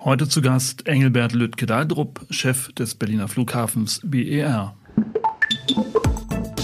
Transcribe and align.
Heute 0.00 0.28
zu 0.28 0.42
Gast 0.42 0.86
Engelbert 0.86 1.32
Lüttke-Daldrup, 1.32 2.26
Chef 2.28 2.72
des 2.72 2.94
Berliner 2.94 3.28
Flughafens 3.28 4.00
BER. 4.04 4.74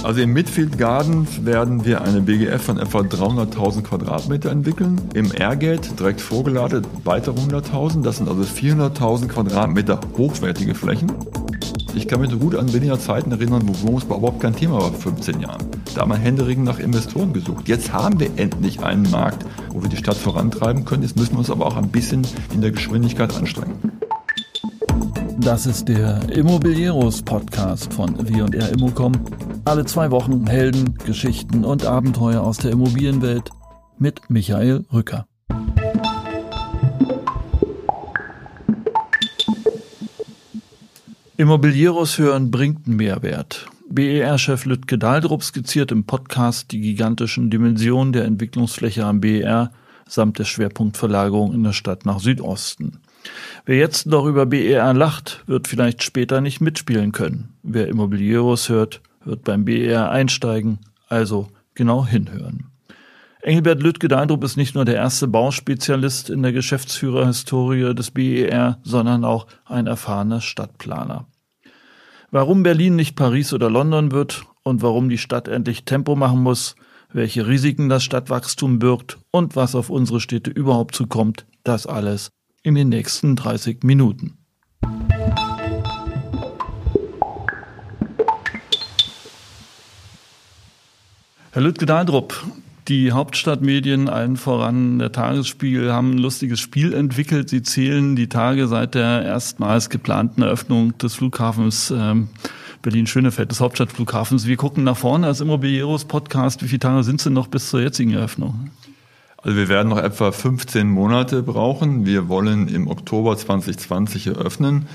Also 0.03 0.21
im 0.21 0.33
Midfield 0.33 0.79
Garden 0.79 1.27
werden 1.45 1.85
wir 1.85 2.03
eine 2.03 2.23
BGF 2.23 2.63
von 2.63 2.79
etwa 2.79 3.01
300.000 3.01 3.83
Quadratmeter 3.83 4.51
entwickeln. 4.51 5.01
Im 5.15 5.31
Airgate 5.33 5.93
direkt 5.99 6.21
vorgelagert 6.21 6.87
weitere 7.05 7.39
100.000. 7.39 8.03
Das 8.03 8.17
sind 8.17 8.29
also 8.29 8.43
400.000 8.43 9.29
Quadratmeter 9.29 10.01
hochwertige 10.17 10.75
Flächen. 10.75 11.13
Ich 11.95 12.07
kann 12.07 12.21
mich 12.21 12.31
gut 12.39 12.55
an 12.55 12.67
Berliner 12.67 12.99
Zeiten 12.99 13.33
erinnern, 13.33 13.63
wo 13.67 13.87
Wohnungsbau 13.87 14.19
überhaupt 14.19 14.41
kein 14.41 14.55
Thema 14.55 14.75
war 14.75 14.93
vor 14.93 15.13
15 15.13 15.41
Jahren. 15.41 15.67
Da 15.95 16.03
haben 16.03 16.11
wir 16.11 16.19
händeringend 16.19 16.65
nach 16.65 16.79
Investoren 16.79 17.33
gesucht. 17.33 17.69
Jetzt 17.69 17.93
haben 17.93 18.21
wir 18.21 18.31
endlich 18.37 18.81
einen 18.81 19.11
Markt, 19.11 19.45
wo 19.71 19.83
wir 19.83 19.89
die 19.89 19.97
Stadt 19.97 20.17
vorantreiben 20.17 20.85
können. 20.85 21.03
Jetzt 21.03 21.17
müssen 21.17 21.33
wir 21.33 21.41
uns 21.41 21.51
aber 21.51 21.67
auch 21.67 21.77
ein 21.77 21.89
bisschen 21.89 22.27
in 22.55 22.61
der 22.61 22.71
Geschwindigkeit 22.71 23.35
anstrengen. 23.37 23.75
Das 25.39 25.67
ist 25.67 25.89
der 25.89 26.29
Immobilieros 26.31 27.23
Podcast 27.23 27.93
von 27.95 28.15
W&R 28.29 28.69
Immocom. 28.71 29.13
Alle 29.65 29.85
zwei 29.87 30.11
Wochen 30.11 30.47
Helden, 30.47 30.99
Geschichten 31.07 31.65
und 31.65 31.87
Abenteuer 31.87 32.43
aus 32.43 32.59
der 32.59 32.73
Immobilienwelt 32.73 33.51
mit 33.99 34.29
Michael 34.29 34.85
Rücker. 34.93 35.27
Immobilieros 41.41 42.19
hören 42.19 42.51
bringt 42.51 42.87
einen 42.87 42.97
Mehrwert. 42.97 43.65
BER-Chef 43.89 44.67
Lütke 44.67 44.99
Daldrup 44.99 45.43
skizziert 45.43 45.91
im 45.91 46.05
Podcast 46.05 46.71
die 46.71 46.83
gigantischen 46.83 47.49
Dimensionen 47.49 48.13
der 48.13 48.27
Entwicklungsfläche 48.27 49.07
am 49.07 49.23
BER 49.23 49.73
samt 50.07 50.39
der 50.39 50.45
Schwerpunktverlagerung 50.45 51.55
in 51.55 51.65
der 51.65 51.73
Stadt 51.73 52.05
nach 52.05 52.21
Südosten. 52.21 52.99
Wer 53.65 53.79
jetzt 53.79 54.05
noch 54.05 54.27
über 54.27 54.45
BER 54.45 54.93
lacht, 54.93 55.43
wird 55.47 55.67
vielleicht 55.67 56.03
später 56.03 56.43
nicht 56.43 56.61
mitspielen 56.61 57.13
können. 57.13 57.55
Wer 57.63 57.89
Immobilieros 57.89 58.69
hört, 58.69 59.01
wird 59.25 59.43
beim 59.43 59.65
BER 59.65 60.11
einsteigen, 60.11 60.81
also 61.09 61.49
genau 61.75 62.05
hinhören. 62.05 62.67
Engelbert 63.43 63.83
Lüttke-Deindrup 63.83 64.45
ist 64.45 64.57
nicht 64.57 64.75
nur 64.75 64.85
der 64.85 64.97
erste 64.97 65.27
Bauspezialist 65.27 66.29
in 66.29 66.43
der 66.43 66.53
Geschäftsführerhistorie 66.53 67.95
des 67.95 68.11
BER, 68.11 68.79
sondern 68.83 69.25
auch 69.25 69.47
ein 69.65 69.87
erfahrener 69.87 70.43
Stadtplaner. 70.43 71.27
Warum 72.31 72.63
Berlin 72.63 72.97
nicht 72.97 73.17
Paris 73.17 73.55
oder 73.55 73.71
London 73.71 74.13
wird 74.13 74.45
und 74.63 74.83
warum 74.83 75.09
die 75.09 75.17
Stadt 75.17 75.49
endlich 75.49 75.87
Tempo 75.87 76.17
machen 76.17 76.43
muss, 76.43 76.77
welche 77.13 77.47
Risiken 77.47 77.89
das 77.89 78.05
Stadtwachstum 78.05 78.79
birgt 78.79 79.19
und 79.31 79.57
was 79.57 79.75
auf 79.75 79.89
unsere 79.89 80.21
Städte 80.21 80.51
überhaupt 80.51 80.95
zukommt, 80.95 81.47
das 81.65 81.87
alles 81.87 82.31
in 82.63 82.75
den 82.75 82.91
nächsten 82.91 83.37
30 83.37 83.85
Minuten. 83.85 84.37
Herr 91.53 91.63
Lüttke-Daldrup, 91.63 92.35
die 92.91 93.13
Hauptstadtmedien, 93.13 94.09
allen 94.09 94.37
voran 94.37 94.99
der 94.99 95.13
Tagesspiegel, 95.13 95.93
haben 95.93 96.17
ein 96.17 96.19
lustiges 96.19 96.59
Spiel 96.59 96.93
entwickelt. 96.93 97.49
Sie 97.49 97.63
zählen 97.63 98.17
die 98.17 98.29
Tage 98.29 98.67
seit 98.67 98.97
der 98.97 99.23
erstmals 99.23 99.91
geplanten 99.91 100.43
Eröffnung 100.43 100.99
des 100.99 101.15
Flughafens 101.15 101.93
ähm, 101.97 102.29
Berlin-Schönefeld, 102.83 103.51
des 103.51 103.61
Hauptstadtflughafens. 103.61 104.47
Wir 104.47 104.57
gucken 104.57 104.83
nach 104.83 104.97
vorne 104.97 105.29
als 105.29 105.41
Immobilieros-Podcast. 105.41 106.65
Wie 106.65 106.69
viele 106.69 106.81
Tage 106.81 107.05
sind 107.05 107.21
es 107.21 107.25
denn 107.25 107.33
noch 107.33 107.47
bis 107.47 107.71
zur 107.71 107.81
jetzigen 107.81 108.13
Eröffnung? 108.13 108.71
Also 109.37 109.57
wir 109.57 109.69
werden 109.69 109.89
noch 109.89 109.99
etwa 109.99 110.33
15 110.33 110.89
Monate 110.91 111.45
brauchen. 111.45 112.07
Wir 112.07 112.29
wollen 112.29 112.67
im 112.67 112.89
Oktober 112.89 113.37
2020 113.37 114.27
eröffnen. 114.27 114.89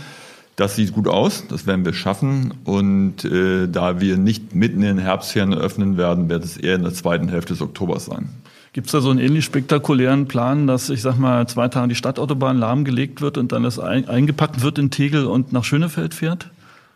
Das 0.55 0.77
sieht 0.77 0.93
gut 0.93 1.07
aus, 1.07 1.47
das 1.49 1.67
werden 1.67 1.83
wir 1.83 1.93
schaffen. 1.93 2.53
Und 2.63 3.25
äh, 3.25 3.67
da 3.67 3.99
wir 3.99 4.17
nicht 4.17 4.55
mitten 4.55 4.77
in 4.77 4.97
den 4.97 4.97
Herbstferien 4.99 5.51
eröffnen 5.51 5.97
werden, 5.97 6.29
wird 6.29 6.45
es 6.45 6.55
eher 6.55 6.75
in 6.75 6.83
der 6.83 6.93
zweiten 6.93 7.27
Hälfte 7.27 7.53
des 7.53 7.61
Oktobers 7.61 8.05
sein. 8.05 8.29
Gibt 8.71 8.87
es 8.87 8.91
da 8.91 9.01
so 9.01 9.09
einen 9.09 9.19
ähnlich 9.19 9.43
spektakulären 9.45 10.27
Plan, 10.27 10.67
dass 10.67 10.89
ich 10.89 11.01
sag 11.01 11.17
mal 11.17 11.47
zwei 11.47 11.67
Tage 11.67 11.89
die 11.89 11.95
Stadtautobahn 11.95 12.57
lahmgelegt 12.57 13.21
wird 13.21 13.37
und 13.37 13.51
dann 13.51 13.63
das 13.63 13.79
eingepackt 13.79 14.61
wird 14.61 14.77
in 14.77 14.91
Tegel 14.91 15.25
und 15.25 15.51
nach 15.51 15.63
Schönefeld 15.65 16.13
fährt? 16.13 16.49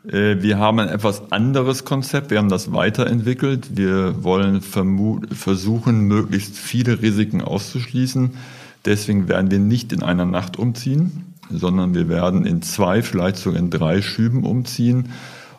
Äh, 0.07 0.41
wir 0.41 0.57
haben 0.57 0.79
ein 0.79 0.87
etwas 0.87 1.31
anderes 1.31 1.83
Konzept. 1.83 2.31
Wir 2.31 2.37
haben 2.37 2.49
das 2.49 2.71
weiterentwickelt. 2.71 3.77
Wir 3.77 4.23
wollen 4.23 4.61
versuchen, 4.61 6.01
möglichst 6.01 6.57
viele 6.57 7.01
Risiken 7.01 7.41
auszuschließen. 7.41 8.31
Deswegen 8.85 9.27
werden 9.27 9.51
wir 9.51 9.59
nicht 9.59 9.91
in 9.91 10.01
einer 10.01 10.25
Nacht 10.25 10.57
umziehen 10.57 11.28
sondern 11.49 11.93
wir 11.93 12.09
werden 12.09 12.45
in 12.45 12.61
zwei, 12.61 13.01
vielleicht 13.01 13.37
sogar 13.37 13.59
in 13.59 13.69
drei 13.69 14.01
Schüben 14.01 14.43
umziehen. 14.43 15.09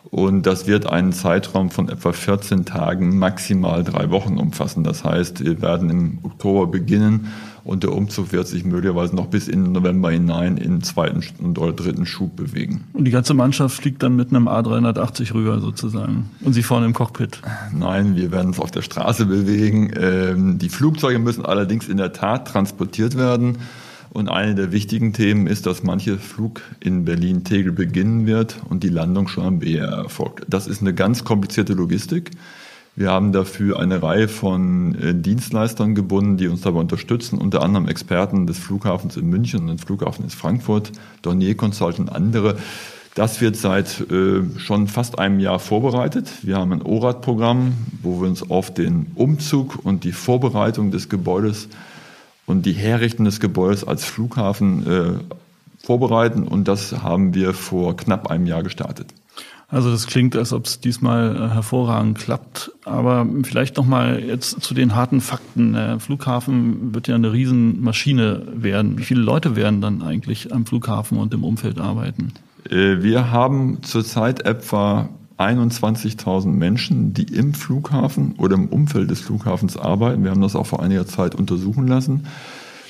Und 0.09 0.45
das 0.45 0.67
wird 0.67 0.87
einen 0.87 1.13
Zeitraum 1.13 1.69
von 1.69 1.87
etwa 1.87 2.11
14 2.11 2.65
Tagen, 2.65 3.17
maximal 3.17 3.83
drei 3.83 4.09
Wochen 4.09 4.37
umfassen. 4.37 4.83
Das 4.83 5.05
heißt, 5.05 5.45
wir 5.45 5.61
werden 5.61 5.89
im 5.89 6.19
Oktober 6.23 6.67
beginnen 6.67 7.27
und 7.63 7.83
der 7.83 7.93
Umzug 7.93 8.31
wird 8.31 8.47
sich 8.47 8.65
möglicherweise 8.65 9.15
noch 9.15 9.27
bis 9.27 9.47
in 9.47 9.71
November 9.71 10.11
hinein 10.11 10.57
in 10.57 10.81
zweiten 10.81 11.23
oder 11.57 11.71
dritten 11.71 12.05
Schub 12.05 12.35
bewegen. 12.35 12.83
Und 12.93 13.05
die 13.05 13.11
ganze 13.11 13.33
Mannschaft 13.33 13.77
fliegt 13.77 14.03
dann 14.03 14.15
mit 14.15 14.31
einem 14.31 14.47
A380 14.47 15.33
rüber 15.33 15.59
sozusagen 15.59 16.29
und 16.43 16.53
Sie 16.53 16.63
vorne 16.63 16.87
im 16.87 16.93
Cockpit? 16.93 17.41
Nein, 17.73 18.15
wir 18.15 18.31
werden 18.31 18.47
uns 18.47 18.59
auf 18.59 18.71
der 18.71 18.81
Straße 18.81 19.25
bewegen. 19.25 19.91
Ähm, 19.95 20.57
die 20.57 20.69
Flugzeuge 20.69 21.19
müssen 21.19 21.45
allerdings 21.45 21.87
in 21.87 21.97
der 21.97 22.11
Tat 22.11 22.47
transportiert 22.47 23.15
werden. 23.15 23.59
Und 24.13 24.27
eine 24.27 24.55
der 24.55 24.73
wichtigen 24.73 25.13
Themen 25.13 25.47
ist, 25.47 25.65
dass 25.65 25.83
manche 25.83 26.17
Flug 26.17 26.61
in 26.81 27.05
Berlin-Tegel 27.05 27.71
beginnen 27.71 28.25
wird 28.25 28.61
und 28.67 28.83
die 28.83 28.89
Landung 28.89 29.29
schon 29.29 29.45
am 29.45 29.59
BR 29.59 29.87
erfolgt. 29.87 30.45
Das 30.49 30.67
ist 30.67 30.81
eine 30.81 30.93
ganz 30.93 31.23
komplizierte 31.23 31.73
Logistik. 31.73 32.31
Wir 32.93 33.09
haben 33.09 33.31
dafür 33.31 33.79
eine 33.79 34.03
Reihe 34.03 34.27
von 34.27 34.95
äh, 34.95 35.15
Dienstleistern 35.15 35.95
gebunden, 35.95 36.35
die 36.35 36.49
uns 36.49 36.59
dabei 36.59 36.81
unterstützen, 36.81 37.39
unter 37.39 37.61
anderem 37.61 37.87
Experten 37.87 38.47
des 38.47 38.59
Flughafens 38.59 39.15
in 39.15 39.29
München 39.29 39.69
und 39.69 39.79
des 39.79 39.85
Flughafens 39.85 40.33
in 40.33 40.37
Frankfurt, 40.37 40.91
Dornier 41.21 41.55
Consult 41.55 41.97
und 41.97 42.09
andere. 42.09 42.57
Das 43.15 43.39
wird 43.39 43.55
seit 43.55 44.01
äh, 44.11 44.41
schon 44.57 44.89
fast 44.89 45.19
einem 45.19 45.39
Jahr 45.39 45.59
vorbereitet. 45.59 46.29
Wir 46.41 46.57
haben 46.57 46.73
ein 46.73 46.81
ORAD-Programm, 46.81 47.73
wo 48.01 48.21
wir 48.21 48.27
uns 48.27 48.49
auf 48.49 48.73
den 48.73 49.07
Umzug 49.15 49.85
und 49.85 50.03
die 50.03 50.11
Vorbereitung 50.11 50.91
des 50.91 51.07
Gebäudes 51.07 51.69
und 52.45 52.65
die 52.65 52.73
Herrichten 52.73 53.25
des 53.25 53.39
Gebäudes 53.39 53.83
als 53.83 54.05
Flughafen 54.05 54.87
äh, 54.87 55.85
vorbereiten. 55.85 56.43
Und 56.43 56.67
das 56.67 57.01
haben 57.01 57.33
wir 57.33 57.53
vor 57.53 57.95
knapp 57.95 58.27
einem 58.27 58.45
Jahr 58.45 58.63
gestartet. 58.63 59.13
Also 59.71 59.89
das 59.89 60.05
klingt, 60.05 60.35
als 60.35 60.51
ob 60.51 60.65
es 60.65 60.81
diesmal 60.81 61.35
äh, 61.35 61.53
hervorragend 61.53 62.17
klappt. 62.19 62.71
Aber 62.83 63.25
vielleicht 63.43 63.77
noch 63.77 63.85
mal 63.85 64.21
jetzt 64.21 64.61
zu 64.61 64.73
den 64.73 64.95
harten 64.95 65.21
Fakten. 65.21 65.73
Der 65.73 65.99
Flughafen 66.01 66.93
wird 66.93 67.07
ja 67.07 67.15
eine 67.15 67.31
Riesenmaschine 67.31 68.47
werden. 68.53 68.97
Wie 68.97 69.03
viele 69.03 69.21
Leute 69.21 69.55
werden 69.55 69.79
dann 69.79 70.01
eigentlich 70.01 70.53
am 70.53 70.65
Flughafen 70.65 71.17
und 71.17 71.33
im 71.33 71.45
Umfeld 71.45 71.79
arbeiten? 71.79 72.33
Äh, 72.69 73.01
wir 73.01 73.31
haben 73.31 73.81
zurzeit 73.81 74.45
etwa 74.45 75.07
21.000 75.41 76.47
Menschen, 76.47 77.13
die 77.13 77.23
im 77.23 77.53
Flughafen 77.53 78.35
oder 78.37 78.55
im 78.55 78.67
Umfeld 78.67 79.09
des 79.09 79.21
Flughafens 79.21 79.75
arbeiten. 79.75 80.23
Wir 80.23 80.31
haben 80.31 80.41
das 80.41 80.55
auch 80.55 80.67
vor 80.67 80.83
einiger 80.83 81.07
Zeit 81.07 81.33
untersuchen 81.33 81.87
lassen. 81.87 82.27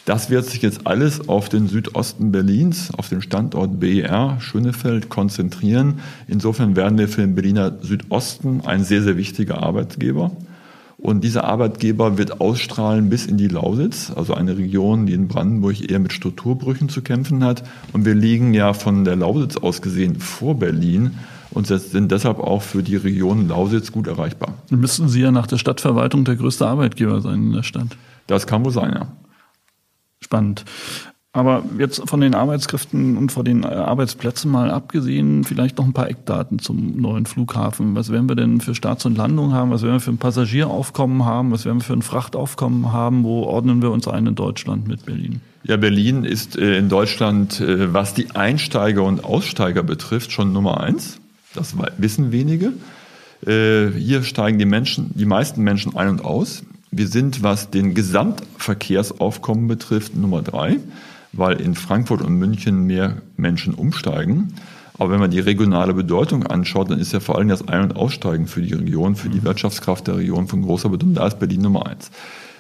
Das 0.05 0.29
wird 0.29 0.45
sich 0.45 0.61
jetzt 0.61 0.87
alles 0.87 1.29
auf 1.29 1.47
den 1.47 1.67
Südosten 1.67 2.31
Berlins, 2.31 2.91
auf 2.97 3.07
den 3.07 3.21
Standort 3.21 3.79
BER 3.79 4.37
Schönefeld 4.39 5.09
konzentrieren. 5.09 5.99
Insofern 6.27 6.75
werden 6.75 6.97
wir 6.97 7.07
für 7.07 7.21
den 7.21 7.35
Berliner 7.35 7.77
Südosten 7.81 8.61
ein 8.65 8.83
sehr, 8.83 9.03
sehr 9.03 9.15
wichtiger 9.15 9.61
Arbeitgeber. 9.61 10.31
Und 10.97 11.23
dieser 11.23 11.45
Arbeitgeber 11.45 12.17
wird 12.17 12.41
ausstrahlen 12.41 13.09
bis 13.09 13.25
in 13.25 13.37
die 13.37 13.47
Lausitz, 13.47 14.11
also 14.15 14.33
eine 14.33 14.57
Region, 14.57 15.05
die 15.05 15.13
in 15.13 15.27
Brandenburg 15.27 15.89
eher 15.89 15.99
mit 15.99 16.13
Strukturbrüchen 16.13 16.89
zu 16.89 17.01
kämpfen 17.01 17.43
hat. 17.43 17.63
Und 17.93 18.05
wir 18.05 18.13
liegen 18.13 18.53
ja 18.53 18.73
von 18.73 19.05
der 19.05 19.15
Lausitz 19.15 19.57
aus 19.57 19.81
gesehen 19.81 20.19
vor 20.19 20.55
Berlin 20.55 21.11
und 21.51 21.67
sind 21.67 22.11
deshalb 22.11 22.39
auch 22.39 22.61
für 22.61 22.83
die 22.83 22.95
Region 22.95 23.47
Lausitz 23.47 23.91
gut 23.91 24.07
erreichbar. 24.07 24.53
Dann 24.69 24.79
müssten 24.79 25.09
Sie 25.09 25.21
ja 25.21 25.31
nach 25.31 25.47
der 25.47 25.57
Stadtverwaltung 25.57 26.25
der 26.25 26.35
größte 26.35 26.65
Arbeitgeber 26.67 27.21
sein 27.21 27.43
in 27.43 27.53
der 27.53 27.63
Stadt. 27.63 27.97
Das 28.27 28.47
kann 28.47 28.63
wohl 28.63 28.71
sein, 28.71 28.93
ja. 28.93 29.07
Spannend. 30.21 30.65
Aber 31.33 31.63
jetzt 31.79 32.09
von 32.09 32.19
den 32.19 32.35
Arbeitskräften 32.35 33.15
und 33.15 33.31
von 33.31 33.45
den 33.45 33.63
äh, 33.63 33.67
Arbeitsplätzen 33.67 34.51
mal 34.51 34.69
abgesehen, 34.69 35.45
vielleicht 35.45 35.77
noch 35.77 35.85
ein 35.85 35.93
paar 35.93 36.09
Eckdaten 36.09 36.59
zum 36.59 36.97
neuen 36.97 37.25
Flughafen. 37.25 37.95
Was 37.95 38.11
werden 38.11 38.27
wir 38.27 38.35
denn 38.35 38.59
für 38.59 38.75
Starts 38.75 39.05
und 39.05 39.17
Landungen 39.17 39.53
haben? 39.53 39.71
Was 39.71 39.81
werden 39.81 39.95
wir 39.95 39.99
für 40.01 40.11
ein 40.11 40.17
Passagieraufkommen 40.17 41.23
haben? 41.23 41.51
Was 41.51 41.63
werden 41.63 41.77
wir 41.77 41.85
für 41.85 41.93
ein 41.93 42.01
Frachtaufkommen 42.01 42.91
haben? 42.91 43.23
Wo 43.23 43.43
ordnen 43.43 43.81
wir 43.81 43.91
uns 43.91 44.09
ein 44.09 44.27
in 44.27 44.35
Deutschland 44.35 44.89
mit 44.89 45.05
Berlin? 45.05 45.39
Ja, 45.63 45.77
Berlin 45.77 46.25
ist 46.25 46.57
äh, 46.57 46.77
in 46.77 46.89
Deutschland, 46.89 47.61
äh, 47.61 47.93
was 47.93 48.13
die 48.13 48.31
Einsteiger 48.31 49.03
und 49.03 49.23
Aussteiger 49.23 49.83
betrifft, 49.83 50.33
schon 50.33 50.51
Nummer 50.51 50.81
eins. 50.81 51.20
Das 51.53 51.75
wissen 51.97 52.31
wenige. 52.31 52.73
Äh, 53.45 53.91
hier 53.97 54.23
steigen 54.23 54.59
die 54.59 54.65
Menschen, 54.65 55.11
die 55.15 55.25
meisten 55.25 55.63
Menschen 55.63 55.95
ein 55.95 56.09
und 56.09 56.23
aus. 56.23 56.63
Wir 56.91 57.07
sind, 57.07 57.41
was 57.41 57.69
den 57.69 57.93
Gesamtverkehrsaufkommen 57.93 59.67
betrifft, 59.67 60.15
Nummer 60.15 60.41
drei. 60.41 60.77
weil 61.33 61.61
in 61.61 61.75
Frankfurt 61.75 62.21
und 62.21 62.35
München 62.35 62.85
mehr 62.87 63.21
Menschen 63.37 63.73
umsteigen. 63.73 64.53
Aber 64.97 65.11
wenn 65.11 65.19
man 65.19 65.31
die 65.31 65.39
regionale 65.39 65.93
Bedeutung 65.93 66.45
anschaut, 66.45 66.91
dann 66.91 66.99
ist 66.99 67.13
ja 67.13 67.19
vor 67.19 67.37
allem 67.37 67.47
das 67.47 67.67
Ein- 67.67 67.83
und 67.83 67.95
Aussteigen 67.95 68.47
für 68.47 68.61
die 68.61 68.73
Region, 68.73 69.15
für 69.15 69.29
die 69.29 69.39
mhm. 69.39 69.45
Wirtschaftskraft 69.45 70.07
der 70.07 70.17
Region 70.17 70.47
von 70.47 70.61
großer 70.61 70.89
Bedeutung. 70.89 71.15
Da 71.15 71.27
ist 71.27 71.39
Berlin 71.39 71.61
Nummer 71.61 71.87
eins. 71.87 72.11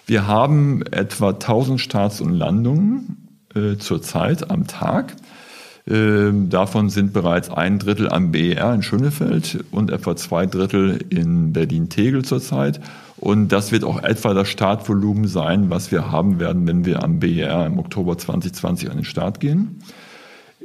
Wir 0.07 0.25
haben 0.25 0.81
etwa 0.83 1.29
1000 1.29 1.79
Starts 1.79 2.21
und 2.21 2.33
Landungen 2.33 3.27
äh, 3.53 3.77
zurzeit 3.77 4.49
am 4.49 4.67
Tag. 4.67 5.15
Ähm, 5.87 6.49
davon 6.49 6.89
sind 6.89 7.11
bereits 7.11 7.49
ein 7.49 7.79
Drittel 7.79 8.09
am 8.09 8.31
BER 8.31 8.73
in 8.73 8.83
Schönefeld 8.83 9.63
und 9.71 9.91
etwa 9.91 10.15
zwei 10.15 10.45
Drittel 10.45 11.03
in 11.09 11.53
Berlin-Tegel 11.53 12.23
zurzeit. 12.23 12.79
Und 13.17 13.49
das 13.49 13.71
wird 13.71 13.83
auch 13.83 14.01
etwa 14.03 14.33
das 14.33 14.49
Startvolumen 14.49 15.27
sein, 15.27 15.69
was 15.69 15.91
wir 15.91 16.11
haben 16.11 16.39
werden, 16.39 16.67
wenn 16.67 16.85
wir 16.85 17.03
am 17.03 17.19
BER 17.19 17.65
im 17.65 17.79
Oktober 17.79 18.17
2020 18.17 18.89
an 18.89 18.97
den 18.97 19.05
Start 19.05 19.39
gehen. 19.39 19.81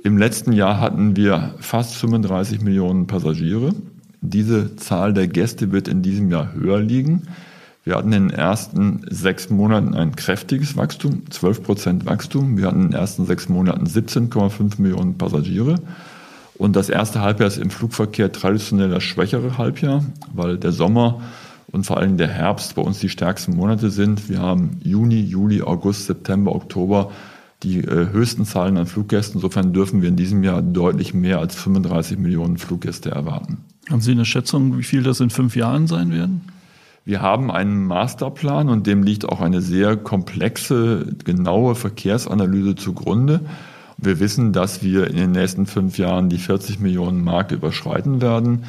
Im 0.04 0.18
letzten 0.18 0.52
Jahr 0.52 0.80
hatten 0.80 1.16
wir 1.16 1.54
fast 1.58 1.94
35 1.96 2.60
Millionen 2.60 3.06
Passagiere. 3.06 3.74
Diese 4.20 4.76
Zahl 4.76 5.12
der 5.12 5.28
Gäste 5.28 5.72
wird 5.72 5.88
in 5.88 6.02
diesem 6.02 6.30
Jahr 6.30 6.52
höher 6.54 6.80
liegen. 6.80 7.22
Wir 7.86 7.94
hatten 7.94 8.12
in 8.12 8.30
den 8.30 8.36
ersten 8.36 9.02
sechs 9.08 9.48
Monaten 9.48 9.94
ein 9.94 10.16
kräftiges 10.16 10.76
Wachstum, 10.76 11.22
12 11.30 11.62
Prozent 11.62 12.04
Wachstum. 12.04 12.58
Wir 12.58 12.66
hatten 12.66 12.82
in 12.82 12.90
den 12.90 12.98
ersten 12.98 13.26
sechs 13.26 13.48
Monaten 13.48 13.86
17,5 13.86 14.82
Millionen 14.82 15.16
Passagiere. 15.16 15.76
Und 16.56 16.74
das 16.74 16.88
erste 16.88 17.20
Halbjahr 17.20 17.46
ist 17.46 17.58
im 17.58 17.70
Flugverkehr 17.70 18.32
traditionell 18.32 18.90
das 18.90 19.04
schwächere 19.04 19.56
Halbjahr, 19.56 20.04
weil 20.34 20.58
der 20.58 20.72
Sommer 20.72 21.20
und 21.70 21.86
vor 21.86 21.98
allem 21.98 22.16
der 22.16 22.26
Herbst 22.26 22.74
bei 22.74 22.82
uns 22.82 22.98
die 22.98 23.08
stärksten 23.08 23.54
Monate 23.54 23.90
sind. 23.90 24.28
Wir 24.28 24.40
haben 24.40 24.80
Juni, 24.82 25.20
Juli, 25.20 25.62
August, 25.62 26.06
September, 26.06 26.56
Oktober 26.56 27.12
die 27.62 27.78
äh, 27.78 28.08
höchsten 28.10 28.46
Zahlen 28.46 28.78
an 28.78 28.86
Fluggästen. 28.86 29.36
Insofern 29.36 29.72
dürfen 29.72 30.02
wir 30.02 30.08
in 30.08 30.16
diesem 30.16 30.42
Jahr 30.42 30.60
deutlich 30.60 31.14
mehr 31.14 31.38
als 31.38 31.54
35 31.54 32.18
Millionen 32.18 32.58
Fluggäste 32.58 33.12
erwarten. 33.12 33.58
Haben 33.88 34.00
Sie 34.00 34.10
eine 34.10 34.24
Schätzung, 34.24 34.76
wie 34.76 34.82
viel 34.82 35.04
das 35.04 35.20
in 35.20 35.30
fünf 35.30 35.54
Jahren 35.54 35.86
sein 35.86 36.10
werden? 36.10 36.55
Wir 37.06 37.22
haben 37.22 37.52
einen 37.52 37.86
Masterplan 37.86 38.68
und 38.68 38.88
dem 38.88 39.04
liegt 39.04 39.28
auch 39.28 39.40
eine 39.40 39.62
sehr 39.62 39.96
komplexe, 39.96 41.06
genaue 41.24 41.76
Verkehrsanalyse 41.76 42.74
zugrunde. 42.74 43.42
Wir 43.96 44.18
wissen, 44.18 44.52
dass 44.52 44.82
wir 44.82 45.06
in 45.06 45.14
den 45.14 45.30
nächsten 45.30 45.66
fünf 45.66 45.98
Jahren 45.98 46.30
die 46.30 46.38
40 46.38 46.80
Millionen 46.80 47.22
Mark 47.22 47.52
überschreiten 47.52 48.20
werden. 48.20 48.64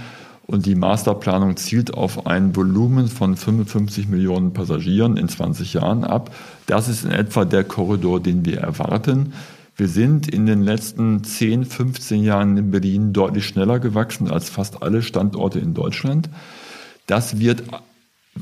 Und 0.45 0.67
die 0.67 0.75
Masterplanung 0.75 1.57
zielt 1.57 1.95
auf 1.95 2.27
ein 2.27 2.55
Volumen 2.55 3.07
von 3.07 3.35
55 3.35 4.07
Millionen 4.07 4.53
Passagieren 4.53 5.17
in 5.17 5.27
20 5.27 5.73
Jahren 5.73 6.03
ab. 6.03 6.29
Das 6.67 6.89
ist 6.89 7.05
in 7.05 7.11
etwa 7.11 7.43
der 7.43 7.63
Korridor, 7.63 8.19
den 8.19 8.45
wir 8.45 8.59
erwarten. 8.59 9.33
Wir 9.75 9.87
sind 9.87 10.27
in 10.27 10.45
den 10.45 10.61
letzten 10.61 11.23
10, 11.23 11.65
15 11.65 12.21
Jahren 12.21 12.55
in 12.55 12.69
Berlin 12.69 13.13
deutlich 13.13 13.47
schneller 13.47 13.79
gewachsen 13.79 14.29
als 14.29 14.47
fast 14.47 14.83
alle 14.83 15.01
Standorte 15.01 15.57
in 15.57 15.73
Deutschland. 15.73 16.29
Das 17.07 17.39
wird 17.39 17.63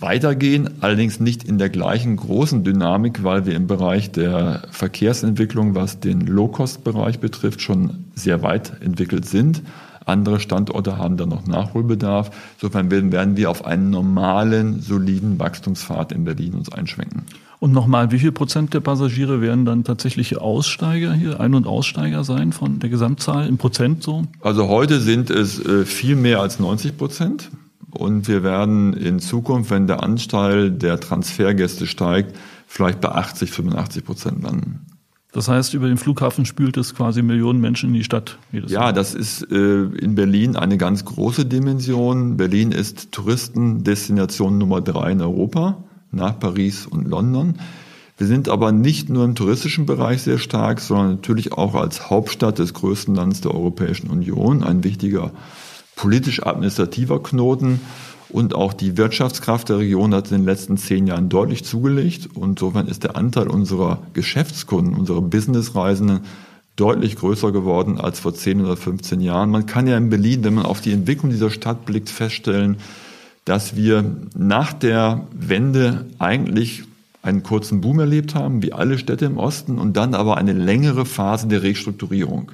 weitergehen, 0.02 0.82
allerdings 0.82 1.20
nicht 1.20 1.44
in 1.44 1.58
der 1.58 1.70
gleichen 1.70 2.16
großen 2.16 2.64
Dynamik, 2.64 3.24
weil 3.24 3.46
wir 3.46 3.56
im 3.56 3.68
Bereich 3.68 4.12
der 4.12 4.64
Verkehrsentwicklung, 4.72 5.76
was 5.76 6.00
den 6.00 6.22
Low-Cost-Bereich 6.22 7.20
betrifft, 7.20 7.62
schon 7.62 8.06
sehr 8.16 8.42
weit 8.42 8.82
entwickelt 8.82 9.26
sind. 9.26 9.62
Andere 10.06 10.40
Standorte 10.40 10.98
haben 10.98 11.18
da 11.18 11.26
noch 11.26 11.48
Nachholbedarf. 11.48 12.30
Insofern 12.58 12.92
werden 12.92 13.38
wir 13.38 13.50
auf 13.50 13.66
einen 13.66 13.90
normalen, 13.90 14.82
soliden 14.82 15.40
Wachstumspfad 15.40 16.12
in 16.12 16.26
Berlin 16.26 16.54
uns 16.54 16.72
einschwenken. 16.72 17.24
Und 17.60 17.72
nochmal, 17.72 18.12
wie 18.12 18.20
viel 18.20 18.32
Prozent 18.32 18.74
der 18.76 18.82
Passagiere 18.82 19.42
werden 19.42 19.66
dann 19.66 19.84
tatsächliche 19.84 20.42
Aussteiger 20.42 21.14
hier, 21.14 21.40
Ein- 21.40 21.56
und 21.56 21.66
Aussteiger 21.66 22.24
sein 22.24 22.54
von 22.54 22.80
der 22.80 22.90
Gesamtzahl 22.90 23.48
im 23.48 23.58
Prozent 23.58 24.04
so? 24.04 24.26
Also 24.42 24.68
heute 24.68 25.00
sind 25.00 25.32
es 25.32 25.66
äh, 25.66 25.86
viel 25.86 26.16
mehr 26.16 26.42
als 26.42 26.60
90 26.60 26.98
Prozent. 26.98 27.50
Und 27.98 28.28
wir 28.28 28.44
werden 28.44 28.94
in 28.94 29.20
Zukunft, 29.20 29.72
wenn 29.72 29.88
der 29.88 30.04
Anteil 30.04 30.72
der 30.72 31.00
Transfergäste 31.00 31.88
steigt, 31.88 32.36
vielleicht 32.68 33.02
bei 33.02 33.10
80, 33.10 33.52
85 33.52 34.06
Prozent 34.06 34.44
landen. 34.44 34.86
Das 35.32 35.50
heißt, 35.50 35.74
über 35.74 35.88
den 35.90 35.98
Flughafen 35.98 36.46
spült 36.46 36.78
es 36.78 36.96
quasi 36.96 37.22
Millionen 37.22 37.60
Menschen 37.60 37.90
in 37.90 37.94
die 37.96 38.06
Stadt 38.06 38.38
jedes 38.54 38.72
Ja, 38.72 38.84
Jahr. 38.84 38.94
das 38.94 39.14
ist 39.14 39.44
äh, 39.52 39.84
in 39.84 40.16
Berlin 40.16 40.56
eine 40.56 40.78
ganz 40.78 41.04
große 41.04 41.46
Dimension. 41.46 42.38
Berlin 42.38 42.72
ist 42.72 43.12
Touristendestination 43.12 44.58
Nummer 44.58 44.80
drei 44.80 45.12
in 45.12 45.22
Europa, 45.22 45.84
nach 46.12 46.40
Paris 46.40 46.86
und 46.88 47.10
London. 47.10 47.56
Wir 48.18 48.28
sind 48.28 48.48
aber 48.48 48.72
nicht 48.72 49.10
nur 49.10 49.26
im 49.26 49.36
touristischen 49.36 49.86
Bereich 49.86 50.22
sehr 50.22 50.38
stark, 50.38 50.80
sondern 50.80 51.16
natürlich 51.16 51.52
auch 51.52 51.76
als 51.76 52.10
Hauptstadt 52.10 52.60
des 52.60 52.74
größten 52.74 53.14
Landes 53.14 53.42
der 53.42 53.54
Europäischen 53.54 54.10
Union 54.10 54.64
ein 54.64 54.86
wichtiger 54.86 55.32
politisch-administrativer 55.96 57.22
Knoten 57.24 57.82
und 58.30 58.56
auch 58.56 58.74
die 58.74 58.98
Wirtschaftskraft 58.98 59.70
der 59.70 59.80
Region 59.80 60.14
hat 60.14 60.32
in 60.32 60.40
den 60.40 60.46
letzten 60.46 60.78
zehn 60.78 61.08
Jahren 61.08 61.30
deutlich 61.30 61.64
zugelegt. 61.64 62.36
Und 62.36 62.52
insofern 62.52 62.88
ist 62.88 63.04
der 63.04 63.16
Anteil 63.16 63.48
unserer 63.48 64.00
Geschäftskunden, 64.14 64.96
unserer 64.96 65.22
Businessreisenden 65.22 66.22
deutlich 66.76 67.16
größer 67.16 67.52
geworden 67.52 68.00
als 68.00 68.20
vor 68.20 68.34
10 68.34 68.62
oder 68.62 68.76
15 68.76 69.22
Jahren. 69.22 69.50
Man 69.50 69.66
kann 69.66 69.88
ja 69.88 69.98
in 69.98 70.10
Berlin, 70.10 70.44
wenn 70.44 70.56
man 70.56 70.66
auf 70.66 70.82
die 70.82 70.92
Entwicklung 70.92 71.32
dieser 71.32 71.50
Stadt 71.50 71.86
blickt, 71.86 72.10
feststellen, 72.10 72.78
dass 73.46 73.76
wir 73.76 74.04
nach 74.36 74.74
der 74.74 75.28
Wende 75.32 76.06
eigentlich 76.20 76.84
einen 77.22 77.44
kurzen 77.44 77.80
Boom 77.82 78.00
erlebt 78.00 78.36
haben, 78.36 78.62
wie 78.62 78.74
alle 78.74 78.98
Städte 78.98 79.26
im 79.26 79.38
Osten, 79.38 79.78
und 79.78 79.96
dann 79.96 80.14
aber 80.14 80.38
eine 80.38 80.54
längere 80.54 81.06
Phase 81.06 81.48
der 81.48 81.64
Restrukturierung. 81.64 82.52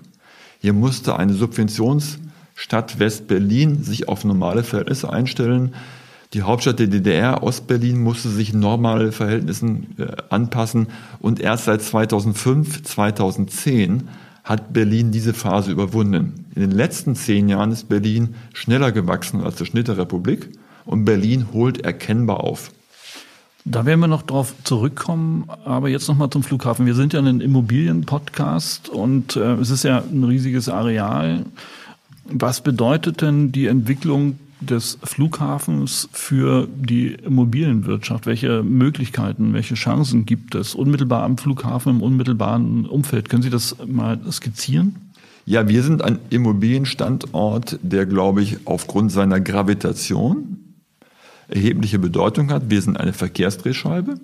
Hier 0.62 0.74
musste 0.74 1.16
eine 1.18 1.34
Subventions- 1.34 2.20
Stadt 2.62 3.00
West-Berlin 3.00 3.82
sich 3.82 4.08
auf 4.08 4.24
normale 4.24 4.64
Verhältnisse 4.64 5.12
einstellen. 5.12 5.74
Die 6.34 6.44
Hauptstadt 6.44 6.78
der 6.78 6.86
DDR, 6.86 7.42
Ostberlin, 7.42 8.00
musste 8.00 8.30
sich 8.30 8.54
normale 8.54 9.12
Verhältnissen 9.12 9.96
äh, 9.98 10.06
anpassen. 10.30 10.86
Und 11.20 11.40
erst 11.40 11.66
seit 11.66 11.82
2005, 11.82 12.84
2010 12.84 14.10
hat 14.44 14.74
Berlin 14.74 15.10
diese 15.10 15.34
Phase 15.34 15.72
überwunden. 15.72 16.46
In 16.54 16.62
den 16.62 16.70
letzten 16.70 17.16
zehn 17.16 17.50
Jahren 17.50 17.72
ist 17.72 17.90
Berlin 17.90 18.36
schneller 18.54 18.92
gewachsen 18.92 19.42
als 19.42 19.56
der 19.56 19.66
Schnitt 19.66 19.88
der 19.88 19.98
Republik. 19.98 20.52
Und 20.86 21.04
Berlin 21.04 21.48
holt 21.54 21.84
erkennbar 21.84 22.42
auf. 22.42 22.70
Da 23.66 23.88
werden 23.88 24.02
wir 24.02 24.08
noch 24.08 24.22
drauf 24.22 24.54
zurückkommen, 24.64 25.50
aber 25.66 25.90
jetzt 25.90 26.08
noch 26.08 26.16
mal 26.16 26.30
zum 26.30 26.44
Flughafen. 26.44 26.86
Wir 26.86 26.96
sind 26.96 27.14
ja 27.14 27.22
ein 27.22 27.42
Immobilien-Podcast 27.42 28.88
und 28.88 29.36
äh, 29.36 29.54
es 29.54 29.72
ist 29.72 29.84
ja 29.84 30.04
ein 30.12 30.24
riesiges 30.24 30.70
Areal. 30.70 31.46
Was 32.34 32.62
bedeutet 32.62 33.22
denn 33.22 33.52
die 33.52 33.68
Entwicklung 33.68 34.40
des 34.62 34.98
Flughafens 35.04 36.08
für 36.14 36.68
die 36.74 37.08
Immobilienwirtschaft? 37.14 38.26
Welche 38.26 38.64
Möglichkeiten, 38.64 39.54
welche 39.54 39.76
Chancen 39.76 40.26
gibt 40.26 40.56
es 40.56 40.76
unmittelbar 40.76 41.24
am 41.24 41.38
Flughafen, 41.38 41.98
im 41.98 42.02
unmittelbaren 42.02 42.86
Umfeld? 42.86 43.30
Können 43.30 43.44
Sie 43.44 43.50
das 43.50 43.76
mal 43.86 44.20
skizzieren? 44.32 44.96
Ja, 45.46 45.68
wir 45.68 45.84
sind 45.84 46.04
ein 46.04 46.20
Immobilienstandort, 46.30 47.80
der, 47.82 48.06
glaube 48.06 48.44
ich, 48.44 48.60
aufgrund 48.66 49.12
seiner 49.12 49.42
Gravitation 49.42 50.58
erhebliche 51.50 52.00
Bedeutung 52.00 52.52
hat. 52.52 52.70
Wir 52.70 52.82
sind 52.82 52.98
eine 52.98 53.14
Verkehrsdrehscheibe, 53.14 54.16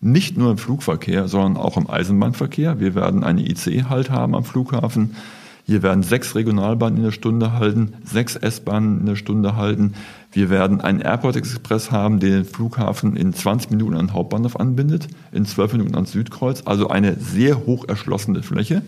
nicht 0.00 0.36
nur 0.36 0.50
im 0.50 0.58
Flugverkehr, 0.58 1.28
sondern 1.28 1.62
auch 1.62 1.76
im 1.76 1.88
Eisenbahnverkehr. 1.88 2.80
Wir 2.80 2.94
werden 2.94 3.22
eine 3.22 3.48
ICE-Halt 3.48 4.10
haben 4.10 4.34
am 4.34 4.44
Flughafen. 4.44 5.14
Hier 5.64 5.82
werden 5.82 6.02
sechs 6.02 6.34
Regionalbahnen 6.34 6.98
in 6.98 7.04
der 7.04 7.12
Stunde 7.12 7.52
halten, 7.52 7.94
sechs 8.04 8.34
S-Bahnen 8.34 9.00
in 9.00 9.06
der 9.06 9.16
Stunde 9.16 9.56
halten. 9.56 9.94
Wir 10.32 10.50
werden 10.50 10.80
einen 10.80 11.00
Airport 11.00 11.36
Express 11.36 11.92
haben, 11.92 12.18
der 12.18 12.30
den 12.30 12.44
Flughafen 12.44 13.16
in 13.16 13.32
20 13.32 13.70
Minuten 13.70 13.94
an 13.94 14.06
den 14.08 14.12
Hauptbahnhof 14.12 14.58
anbindet, 14.58 15.06
in 15.30 15.46
12 15.46 15.74
Minuten 15.74 15.94
ans 15.94 16.12
Südkreuz. 16.12 16.62
Also 16.64 16.88
eine 16.88 17.16
sehr 17.16 17.64
hoch 17.64 17.86
erschlossene 17.86 18.42
Fläche. 18.42 18.82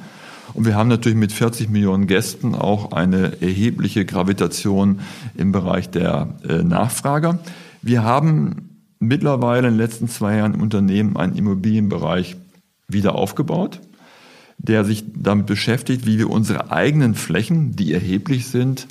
Und 0.53 0.67
wir 0.67 0.75
haben 0.75 0.89
natürlich 0.89 1.19
mit 1.19 1.33
40 1.33 1.69
Millionen 1.71 2.07
Gästen 2.07 2.55
auch 2.55 2.93
eine 2.93 3.41
erhebliche 3.41 4.05
Gravitation 4.05 5.01
im 5.37 5.53
Bereich 5.53 5.91
der 5.91 6.29
äh, 6.47 6.63
Nachfrager. 6.63 7.39
Wir 7.83 8.03
haben 8.03 8.71
mittlerweile 8.99 9.69
in 9.69 9.75
den 9.75 9.79
letzten 9.79 10.09
zwei 10.09 10.37
Jahren 10.37 10.55
im 10.55 10.61
Unternehmen 10.61 11.17
einen 11.17 11.37
Immobilienbereich 11.37 12.37
wieder 12.89 13.15
aufgebaut 13.15 13.81
der 14.59 14.85
sich 14.85 15.05
damit 15.15 15.47
beschäftigt, 15.47 16.07
wie 16.07 16.19
wir 16.19 16.31
unsere 16.31 16.71
eigenen 16.71 17.15
Flächen, 17.15 17.77
die 17.77 17.93
erheblich 17.93 18.49
sind, 18.49 18.87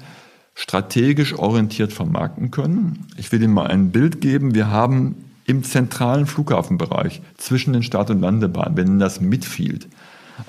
strategisch 0.55 1.34
orientiert 1.34 1.93
vermarkten 1.93 2.51
können. 2.51 3.08
Ich 3.17 3.32
will 3.32 3.41
Ihnen 3.41 3.53
mal 3.53 3.67
ein 3.67 3.91
Bild 3.91 4.22
geben. 4.22 4.53
Wir 4.53 4.70
haben 4.70 5.15
im 5.46 5.63
zentralen 5.63 6.25
Flughafenbereich 6.25 7.22
zwischen 7.38 7.74
den 7.74 7.84
Start- 7.84 8.10
und 8.10 8.22
Landebahnen, 8.22 8.77
wir 8.77 8.86
nennen 8.86 9.00
das 9.00 9.20
Midfield, 9.20 9.88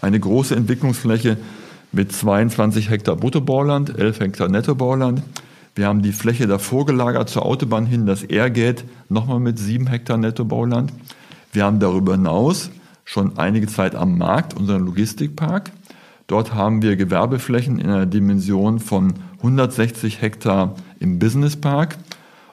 eine 0.00 0.21
große 0.21 0.54
Entwicklungsfläche 0.54 1.37
mit 1.90 2.12
22 2.12 2.90
Hektar 2.90 3.16
Bruttobauland, 3.16 3.99
11 3.99 4.21
Hektar 4.21 4.49
Nettobauland. 4.49 5.23
Wir 5.75 5.87
haben 5.87 6.02
die 6.02 6.12
Fläche 6.12 6.47
davor 6.47 6.87
gelagert 6.87 7.28
zur 7.28 7.44
Autobahn 7.44 7.87
hin, 7.87 8.06
das 8.06 8.23
Airgate, 8.23 8.85
nochmal 9.09 9.40
mit 9.40 9.59
7 9.59 9.88
Hektar 9.88 10.16
Nettobauland. 10.16 10.92
Wir 11.52 11.64
haben 11.64 11.80
darüber 11.80 12.12
hinaus 12.12 12.71
schon 13.05 13.39
einige 13.39 13.67
Zeit 13.67 13.95
am 13.95 14.19
Markt, 14.19 14.55
unseren 14.55 14.85
Logistikpark. 14.85 15.71
Dort 16.27 16.55
haben 16.55 16.83
wir 16.83 16.97
Gewerbeflächen 16.97 17.79
in 17.79 17.91
einer 17.91 18.07
Dimension 18.07 18.79
von 18.79 19.15
160 19.39 20.23
Hektar 20.23 20.75
im 20.99 21.19
Businesspark 21.19 21.97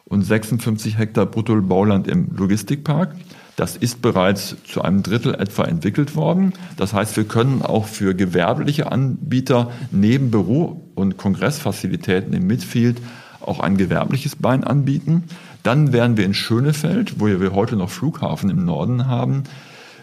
und 0.05 0.23
56 0.23 0.97
Hektar 0.97 1.25
Bruttobauland 1.25 2.07
im 2.07 2.35
Logistikpark. 2.35 3.15
Das 3.55 3.77
ist 3.77 4.01
bereits 4.01 4.55
zu 4.65 4.81
einem 4.81 5.03
Drittel 5.03 5.35
etwa 5.35 5.63
entwickelt 5.63 6.15
worden. 6.15 6.53
Das 6.77 6.93
heißt, 6.93 7.15
wir 7.15 7.25
können 7.25 7.61
auch 7.61 7.85
für 7.85 8.13
gewerbliche 8.13 8.91
Anbieter 8.91 9.71
neben 9.91 10.31
Büro- 10.31 10.81
und 10.95 11.17
Kongressfazilitäten 11.17 12.33
im 12.33 12.47
Midfield 12.47 13.01
auch 13.39 13.59
ein 13.59 13.77
gewerbliches 13.77 14.35
Bein 14.35 14.63
anbieten. 14.63 15.23
Dann 15.63 15.93
werden 15.93 16.17
wir 16.17 16.25
in 16.25 16.33
Schönefeld, 16.33 17.19
wo 17.19 17.27
wir 17.27 17.53
heute 17.53 17.75
noch 17.75 17.89
Flughafen 17.89 18.49
im 18.49 18.65
Norden 18.65 19.07
haben, 19.07 19.43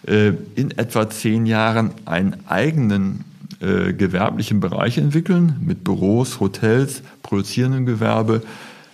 in 0.04 0.70
etwa 0.78 1.10
zehn 1.10 1.44
Jahren 1.44 1.90
einen 2.04 2.36
eigenen 2.46 3.24
äh, 3.60 3.92
gewerblichen 3.92 4.60
Bereich 4.60 4.98
entwickeln 4.98 5.56
mit 5.60 5.82
Büros, 5.82 6.38
Hotels, 6.38 7.02
produzierendem 7.24 7.86
Gewerbe, 7.86 8.42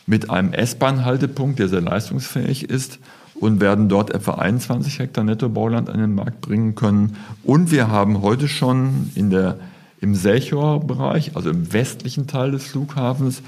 mit 0.07 0.31
einem 0.31 0.55
S-Bahn-Haltepunkt, 0.55 1.59
der 1.59 1.69
sehr 1.69 1.83
leistungsfähig 1.83 2.71
ist 2.71 2.99
und 3.35 3.61
werden 3.61 3.91
dort 3.91 4.15
etwa 4.15 4.37
21 4.37 5.01
Hektar 5.01 5.25
Nettobauland 5.25 5.91
an 5.91 5.99
den 5.99 6.15
Markt 6.15 6.41
bringen 6.41 6.75
können. 6.75 7.17
Und 7.43 7.73
wir 7.73 7.89
haben 7.89 8.23
heute 8.23 8.49
schon 8.49 9.11
in 9.15 9.29
der, 9.29 9.59
im 10.01 10.15
Selchor-Bereich, 10.15 11.37
also 11.37 11.51
im 11.51 11.75
westlichen 11.75 12.27
Teil 12.27 12.53
des 12.53 12.65
Flughafens, 12.65 13.43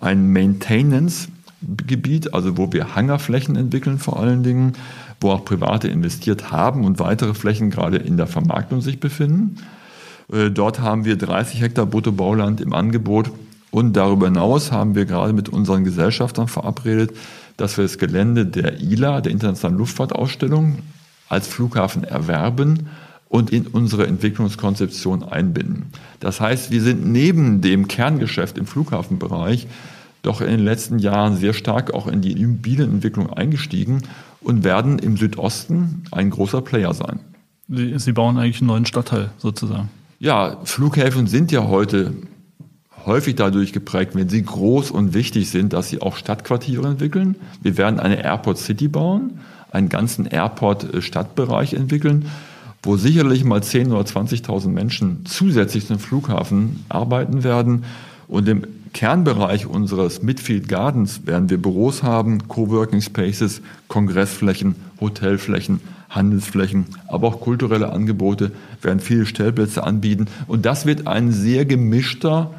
ein 0.00 0.32
Maintenance-Gebiet, 0.32 2.32
also 2.32 2.56
wo 2.56 2.72
wir 2.72 2.94
Hangarflächen 2.94 3.56
entwickeln 3.56 3.98
vor 3.98 4.20
allen 4.20 4.44
Dingen, 4.44 4.74
wo 5.20 5.30
auch 5.30 5.44
Private 5.44 5.88
investiert 5.88 6.50
haben 6.50 6.84
und 6.84 6.98
weitere 6.98 7.34
Flächen 7.34 7.70
gerade 7.70 7.98
in 7.98 8.16
der 8.16 8.26
Vermarktung 8.26 8.80
sich 8.80 9.00
befinden. 9.00 9.56
Äh, 10.32 10.50
dort 10.50 10.80
haben 10.80 11.04
wir 11.04 11.16
30 11.16 11.60
Hektar 11.60 11.86
Bruttobauland 11.86 12.60
im 12.60 12.72
Angebot 12.72 13.30
und 13.70 13.94
darüber 13.94 14.26
hinaus 14.26 14.72
haben 14.72 14.94
wir 14.94 15.04
gerade 15.04 15.32
mit 15.32 15.48
unseren 15.48 15.84
Gesellschaftern 15.84 16.48
verabredet, 16.48 17.12
dass 17.56 17.76
wir 17.76 17.84
das 17.84 17.98
Gelände 17.98 18.46
der 18.46 18.80
ILA, 18.80 19.20
der 19.20 19.32
Internationalen 19.32 19.78
Luftfahrtausstellung, 19.78 20.78
als 21.28 21.46
Flughafen 21.46 22.02
erwerben 22.02 22.88
und 23.28 23.50
in 23.50 23.66
unsere 23.68 24.06
Entwicklungskonzeption 24.06 25.22
einbinden. 25.22 25.92
Das 26.18 26.40
heißt, 26.40 26.72
wir 26.72 26.82
sind 26.82 27.06
neben 27.06 27.60
dem 27.60 27.86
Kerngeschäft 27.86 28.58
im 28.58 28.66
Flughafenbereich 28.66 29.68
doch 30.22 30.40
in 30.40 30.48
den 30.48 30.60
letzten 30.60 30.98
Jahren 30.98 31.36
sehr 31.36 31.52
stark 31.54 31.94
auch 31.94 32.06
in 32.06 32.20
die 32.20 32.32
Immobilienentwicklung 32.32 33.32
eingestiegen 33.32 34.02
und 34.40 34.64
werden 34.64 34.98
im 34.98 35.16
Südosten 35.16 36.04
ein 36.10 36.30
großer 36.30 36.62
Player 36.62 36.94
sein. 36.94 37.20
Sie, 37.68 37.98
Sie 37.98 38.12
bauen 38.12 38.38
eigentlich 38.38 38.60
einen 38.60 38.68
neuen 38.68 38.86
Stadtteil 38.86 39.30
sozusagen. 39.38 39.88
Ja, 40.18 40.58
Flughäfen 40.64 41.26
sind 41.26 41.52
ja 41.52 41.66
heute 41.68 42.12
häufig 43.06 43.36
dadurch 43.36 43.72
geprägt, 43.72 44.14
wenn 44.14 44.28
sie 44.28 44.42
groß 44.42 44.90
und 44.90 45.14
wichtig 45.14 45.50
sind, 45.50 45.72
dass 45.72 45.88
sie 45.88 46.02
auch 46.02 46.16
Stadtquartiere 46.16 46.86
entwickeln. 46.86 47.36
Wir 47.62 47.78
werden 47.78 47.98
eine 47.98 48.22
Airport 48.22 48.58
City 48.58 48.88
bauen, 48.88 49.40
einen 49.70 49.88
ganzen 49.88 50.26
Airport-Stadtbereich 50.26 51.74
entwickeln, 51.74 52.26
wo 52.82 52.96
sicherlich 52.96 53.44
mal 53.44 53.60
10.000 53.60 53.92
oder 53.92 54.02
20.000 54.02 54.68
Menschen 54.68 55.24
zusätzlich 55.26 55.86
zum 55.86 55.98
Flughafen 55.98 56.84
arbeiten 56.88 57.44
werden. 57.44 57.84
Und 58.26 58.48
im 58.48 58.66
Kernbereich 58.92 59.66
unseres 59.66 60.22
Midfield 60.22 60.68
Gardens 60.68 61.26
werden 61.26 61.48
wir 61.50 61.58
Büros 61.58 62.02
haben, 62.02 62.48
Coworking 62.48 63.00
Spaces, 63.00 63.62
Kongressflächen, 63.88 64.74
Hotelflächen, 65.00 65.80
Handelsflächen, 66.08 66.86
aber 67.06 67.28
auch 67.28 67.40
kulturelle 67.40 67.92
Angebote, 67.92 68.50
werden 68.82 69.00
viele 69.00 69.26
Stellplätze 69.26 69.84
anbieten. 69.84 70.26
Und 70.48 70.66
das 70.66 70.86
wird 70.86 71.06
ein 71.06 71.30
sehr 71.30 71.64
gemischter 71.64 72.52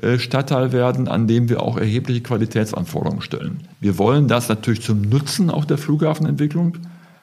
äh, 0.00 0.18
Stadtteil 0.18 0.72
werden, 0.72 1.08
an 1.08 1.26
dem 1.26 1.48
wir 1.48 1.62
auch 1.62 1.76
erhebliche 1.76 2.22
Qualitätsanforderungen 2.22 3.22
stellen. 3.22 3.60
Wir 3.80 3.98
wollen 3.98 4.28
das 4.28 4.48
natürlich 4.48 4.82
zum 4.82 5.02
Nutzen 5.02 5.50
auch 5.50 5.64
der 5.64 5.78
Flughafenentwicklung 5.78 6.78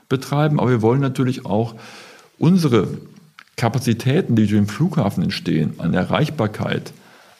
betreiben, 0.09 0.59
aber 0.59 0.69
wir 0.69 0.81
wollen 0.81 1.01
natürlich 1.01 1.45
auch 1.45 1.75
unsere 2.37 2.87
Kapazitäten, 3.55 4.35
die 4.35 4.47
durch 4.47 4.59
den 4.59 4.67
Flughafen 4.67 5.23
entstehen, 5.23 5.73
an 5.77 5.93
Erreichbarkeit, 5.93 6.93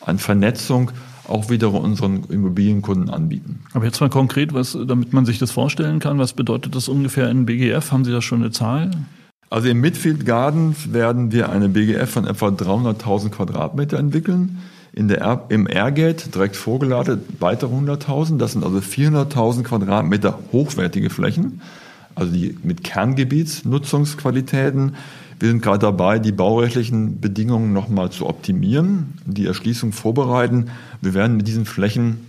an 0.06 0.20
Vernetzung, 0.20 0.92
auch 1.28 1.50
wieder 1.50 1.74
unseren 1.74 2.24
Immobilienkunden 2.26 3.10
anbieten. 3.10 3.62
Aber 3.74 3.86
jetzt 3.86 4.02
mal 4.02 4.10
konkret, 4.10 4.54
was, 4.54 4.78
damit 4.88 5.14
man 5.14 5.26
sich 5.26 5.40
das 5.40 5.52
vorstellen 5.52 6.00
kann, 6.00 6.20
was 6.20 6.34
bedeutet 6.34 6.76
das 6.76 6.90
ungefähr 6.90 7.30
in 7.30 7.46
BGF? 7.46 7.92
Haben 7.92 8.06
Sie 8.06 8.12
da 8.12 8.22
schon 8.22 8.42
eine 8.42 8.52
Zahl? 8.52 8.92
Also 9.50 9.70
im 9.70 9.82
Midfield 9.82 10.26
Gardens 10.26 10.94
werden 10.94 11.32
wir 11.32 11.50
eine 11.50 11.70
BGF 11.70 12.10
von 12.10 12.26
etwa 12.26 12.48
300.000 12.48 13.30
Quadratmeter 13.30 14.00
entwickeln. 14.00 14.58
In 14.94 15.08
der, 15.08 15.46
Im 15.50 15.68
Airgate 15.68 16.30
direkt 16.30 16.56
vorgelagert 16.56 17.20
weitere 17.40 17.74
100.000. 17.74 18.38
Das 18.38 18.54
sind 18.54 18.64
also 18.64 18.80
400.000 18.80 19.64
Quadratmeter 19.64 20.40
hochwertige 20.52 21.10
Flächen, 21.10 21.62
also 22.16 22.32
die 22.32 22.58
mit 22.64 22.84
Kerngebietsnutzungsqualitäten. 22.84 24.96
Wir 25.40 25.50
sind 25.50 25.62
gerade 25.62 25.80
dabei, 25.80 26.20
die 26.20 26.32
baurechtlichen 26.32 27.20
Bedingungen 27.20 27.74
nochmal 27.74 28.12
zu 28.12 28.28
optimieren, 28.28 29.14
die 29.26 29.46
Erschließung 29.46 29.92
vorbereiten. 29.92 30.68
Wir 31.02 31.14
werden 31.14 31.36
mit 31.36 31.48
diesen 31.48 31.66
Flächen 31.66 32.28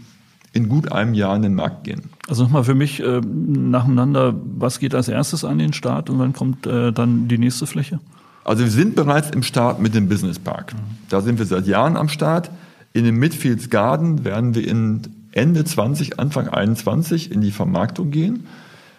in 0.53 0.69
gut 0.69 0.91
einem 0.91 1.14
Jahr 1.14 1.37
in 1.37 1.43
den 1.43 1.55
Markt 1.55 1.85
gehen. 1.85 2.03
Also 2.29 2.45
nochmal 2.45 2.64
für 2.64 2.75
mich 2.75 3.00
äh, 3.00 3.21
nacheinander, 3.21 4.35
was 4.57 4.79
geht 4.79 4.95
als 4.95 5.09
erstes 5.09 5.45
an 5.45 5.59
den 5.59 5.73
Start 5.73 6.11
und 6.11 6.19
wann 6.19 6.33
kommt 6.33 6.67
äh, 6.67 6.93
dann 6.93 7.29
die 7.29 7.38
nächste 7.38 7.67
Fläche? 7.67 8.00
Also 8.45 8.64
wir 8.64 8.71
sind 8.71 8.95
bereits 8.95 9.31
im 9.31 9.43
Start 9.43 9.81
mit 9.81 9.95
dem 9.95 10.09
Business 10.09 10.38
Park. 10.38 10.75
Mhm. 10.75 10.79
Da 11.09 11.21
sind 11.21 11.38
wir 11.38 11.47
seit 11.47 11.67
Jahren 11.67 11.97
am 11.97 12.09
Start. 12.09 12.50
In 12.93 13.05
dem 13.05 13.19
Midfields 13.19 13.71
Garden 13.71 14.25
werden 14.25 14.55
wir 14.55 14.67
in 14.67 15.03
Ende 15.33 15.64
20, 15.64 16.21
Anfang 16.21 16.49
21 16.49 17.33
in 17.33 17.41
die 17.41 17.50
Vermarktung 17.50 18.11
gehen 18.11 18.47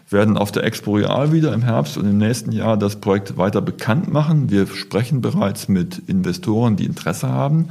werden 0.10 0.38
auf 0.38 0.52
der 0.52 0.64
Expo 0.64 0.96
Real 0.96 1.32
wieder 1.32 1.54
im 1.54 1.64
Herbst 1.64 1.98
und 1.98 2.06
im 2.06 2.18
nächsten 2.18 2.52
Jahr 2.52 2.78
das 2.78 2.98
Projekt 2.98 3.38
weiter 3.38 3.62
bekannt 3.62 4.12
machen. 4.12 4.52
Wir 4.52 4.68
sprechen 4.68 5.22
bereits 5.22 5.68
mit 5.68 5.98
Investoren, 6.08 6.76
die 6.76 6.86
Interesse 6.86 7.30
haben. 7.30 7.70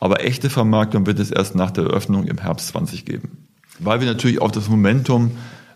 Aber 0.00 0.24
echte 0.24 0.50
Vermarktung 0.50 1.06
wird 1.06 1.18
es 1.18 1.30
erst 1.30 1.54
nach 1.54 1.70
der 1.70 1.84
Eröffnung 1.84 2.24
im 2.24 2.38
Herbst 2.38 2.68
20 2.68 3.04
geben. 3.04 3.46
Weil 3.78 4.00
wir 4.00 4.06
natürlich 4.06 4.40
auch 4.40 4.50
das 4.50 4.68
Momentum 4.68 5.32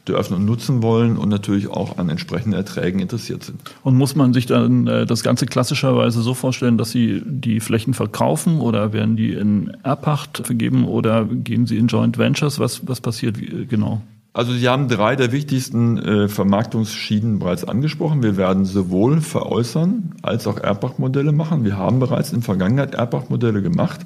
der 0.09 0.17
Öffnung 0.17 0.45
nutzen 0.45 0.83
wollen 0.83 1.17
und 1.17 1.29
natürlich 1.29 1.69
auch 1.69 1.99
an 1.99 2.09
entsprechenden 2.09 2.55
Erträgen 2.55 2.99
interessiert 2.99 3.45
sind. 3.45 3.61
Und 3.85 3.97
muss 3.97 4.17
man 4.17 4.33
sich 4.33 4.47
dann 4.47 4.89
äh, 4.89 5.07
das 5.07 5.23
Ganze 5.23 5.47
klassischerweise 5.47 6.23
so 6.23 6.35
vorstellen, 6.35 6.77
dass 6.77 6.91
Sie 6.91 7.23
die 7.25 7.61
Flächen 7.61 7.95
verkaufen 7.95 8.59
oder 8.59 8.93
werden 8.93 9.17
die 9.17 9.33
in 9.33 9.77
Erbpacht 9.85 10.43
vergeben 10.45 10.87
oder 10.87 11.25
gehen 11.25 11.67
Sie 11.67 11.79
in 11.79 11.87
Joint 11.87 12.19
Ventures? 12.19 12.59
Was, 12.59 12.87
was 12.89 13.01
passiert 13.01 13.39
wie, 13.41 13.67
genau? 13.67 14.03
Also 14.35 14.53
Sie 14.55 14.67
haben 14.67 14.89
drei 14.89 15.15
der 15.15 15.31
wichtigsten 15.31 15.99
äh, 15.99 16.29
Vermarktungsschienen 16.29 17.39
bereits 17.39 17.65
angesprochen. 17.65 18.23
Wir 18.23 18.39
werden 18.39 18.65
sowohl 18.65 19.21
veräußern 19.21 20.15
als 20.23 20.47
auch 20.47 20.59
Erbpachtmodelle 20.59 21.33
machen. 21.33 21.65
Wir 21.65 21.77
haben 21.77 22.01
bereits 22.01 22.33
in 22.33 22.41
Vergangenheit 22.41 22.95
Erbpachtmodelle 22.95 23.61
gemacht. 23.61 24.01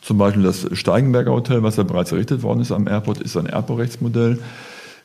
Zum 0.00 0.18
Beispiel 0.18 0.42
das 0.42 0.66
Steigenberger 0.72 1.32
Hotel, 1.32 1.62
was 1.62 1.76
ja 1.76 1.84
bereits 1.84 2.10
errichtet 2.10 2.42
worden 2.42 2.60
ist 2.60 2.72
am 2.72 2.88
Airport, 2.88 3.20
ist 3.20 3.36
ein 3.36 3.46
Erbrechtsmodell. 3.46 4.40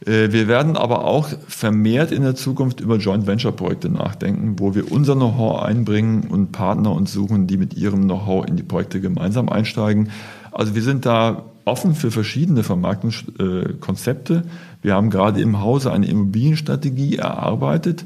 Äh, 0.07 0.31
wir 0.31 0.47
werden 0.47 0.75
aber 0.75 1.05
auch 1.05 1.29
vermehrt 1.47 2.11
in 2.11 2.23
der 2.23 2.33
Zukunft 2.33 2.79
über 2.79 2.97
Joint 2.97 3.27
Venture 3.27 3.51
Projekte 3.51 3.89
nachdenken, 3.89 4.55
wo 4.57 4.73
wir 4.73 4.91
unser 4.91 5.13
Know-how 5.13 5.61
einbringen 5.61 6.23
und 6.29 6.51
Partner 6.51 6.93
uns 6.93 7.13
suchen, 7.13 7.45
die 7.45 7.57
mit 7.57 7.75
ihrem 7.75 8.03
Know-how 8.03 8.47
in 8.47 8.55
die 8.55 8.63
Projekte 8.63 8.99
gemeinsam 9.01 9.49
einsteigen. 9.49 10.09
Also 10.51 10.73
wir 10.73 10.81
sind 10.81 11.05
da 11.05 11.43
offen 11.65 11.95
für 11.95 12.11
verschiedene 12.11 12.63
Vermarktungskonzepte. 12.63 14.43
Wir 14.81 14.93
haben 14.93 15.09
gerade 15.09 15.41
im 15.41 15.61
Hause 15.61 15.91
eine 15.91 16.07
Immobilienstrategie 16.07 17.17
erarbeitet, 17.17 18.05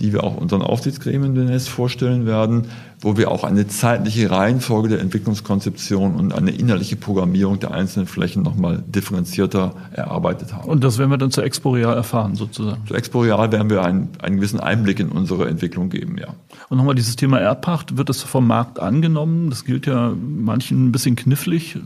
die 0.00 0.12
wir 0.12 0.24
auch 0.24 0.36
unseren 0.36 0.62
Aufsichtsgremien 0.62 1.34
demnächst 1.34 1.68
vorstellen 1.68 2.26
werden, 2.26 2.66
wo 3.00 3.16
wir 3.16 3.30
auch 3.30 3.44
eine 3.44 3.68
zeitliche 3.68 4.30
Reihenfolge 4.30 4.88
der 4.88 5.00
Entwicklungskonzeption 5.00 6.16
und 6.16 6.32
eine 6.32 6.50
innerliche 6.50 6.96
Programmierung 6.96 7.60
der 7.60 7.72
einzelnen 7.72 8.06
Flächen 8.06 8.42
nochmal 8.42 8.82
differenzierter 8.86 9.74
erarbeitet 9.92 10.54
haben. 10.54 10.68
Und 10.68 10.82
das 10.82 10.98
werden 10.98 11.10
wir 11.10 11.18
dann 11.18 11.30
zur 11.30 11.44
Expo 11.44 11.70
Real 11.70 11.94
erfahren, 11.94 12.34
sozusagen? 12.34 12.86
Zur 12.86 12.96
Expo 12.96 13.20
Real 13.20 13.52
werden 13.52 13.70
wir 13.70 13.82
einen, 13.84 14.08
einen 14.20 14.36
gewissen 14.36 14.60
Einblick 14.60 14.98
in 14.98 15.10
unsere 15.10 15.48
Entwicklung 15.48 15.88
geben, 15.88 16.16
ja. 16.18 16.34
Und 16.68 16.78
nochmal 16.78 16.94
dieses 16.94 17.16
Thema 17.16 17.38
Erbpacht, 17.38 17.96
wird 17.96 18.08
das 18.08 18.22
vom 18.22 18.46
Markt 18.46 18.80
angenommen? 18.80 19.50
Das 19.50 19.64
gilt 19.64 19.86
ja 19.86 20.12
manchen 20.16 20.88
ein 20.88 20.92
bisschen 20.92 21.16
knifflig. 21.16 21.78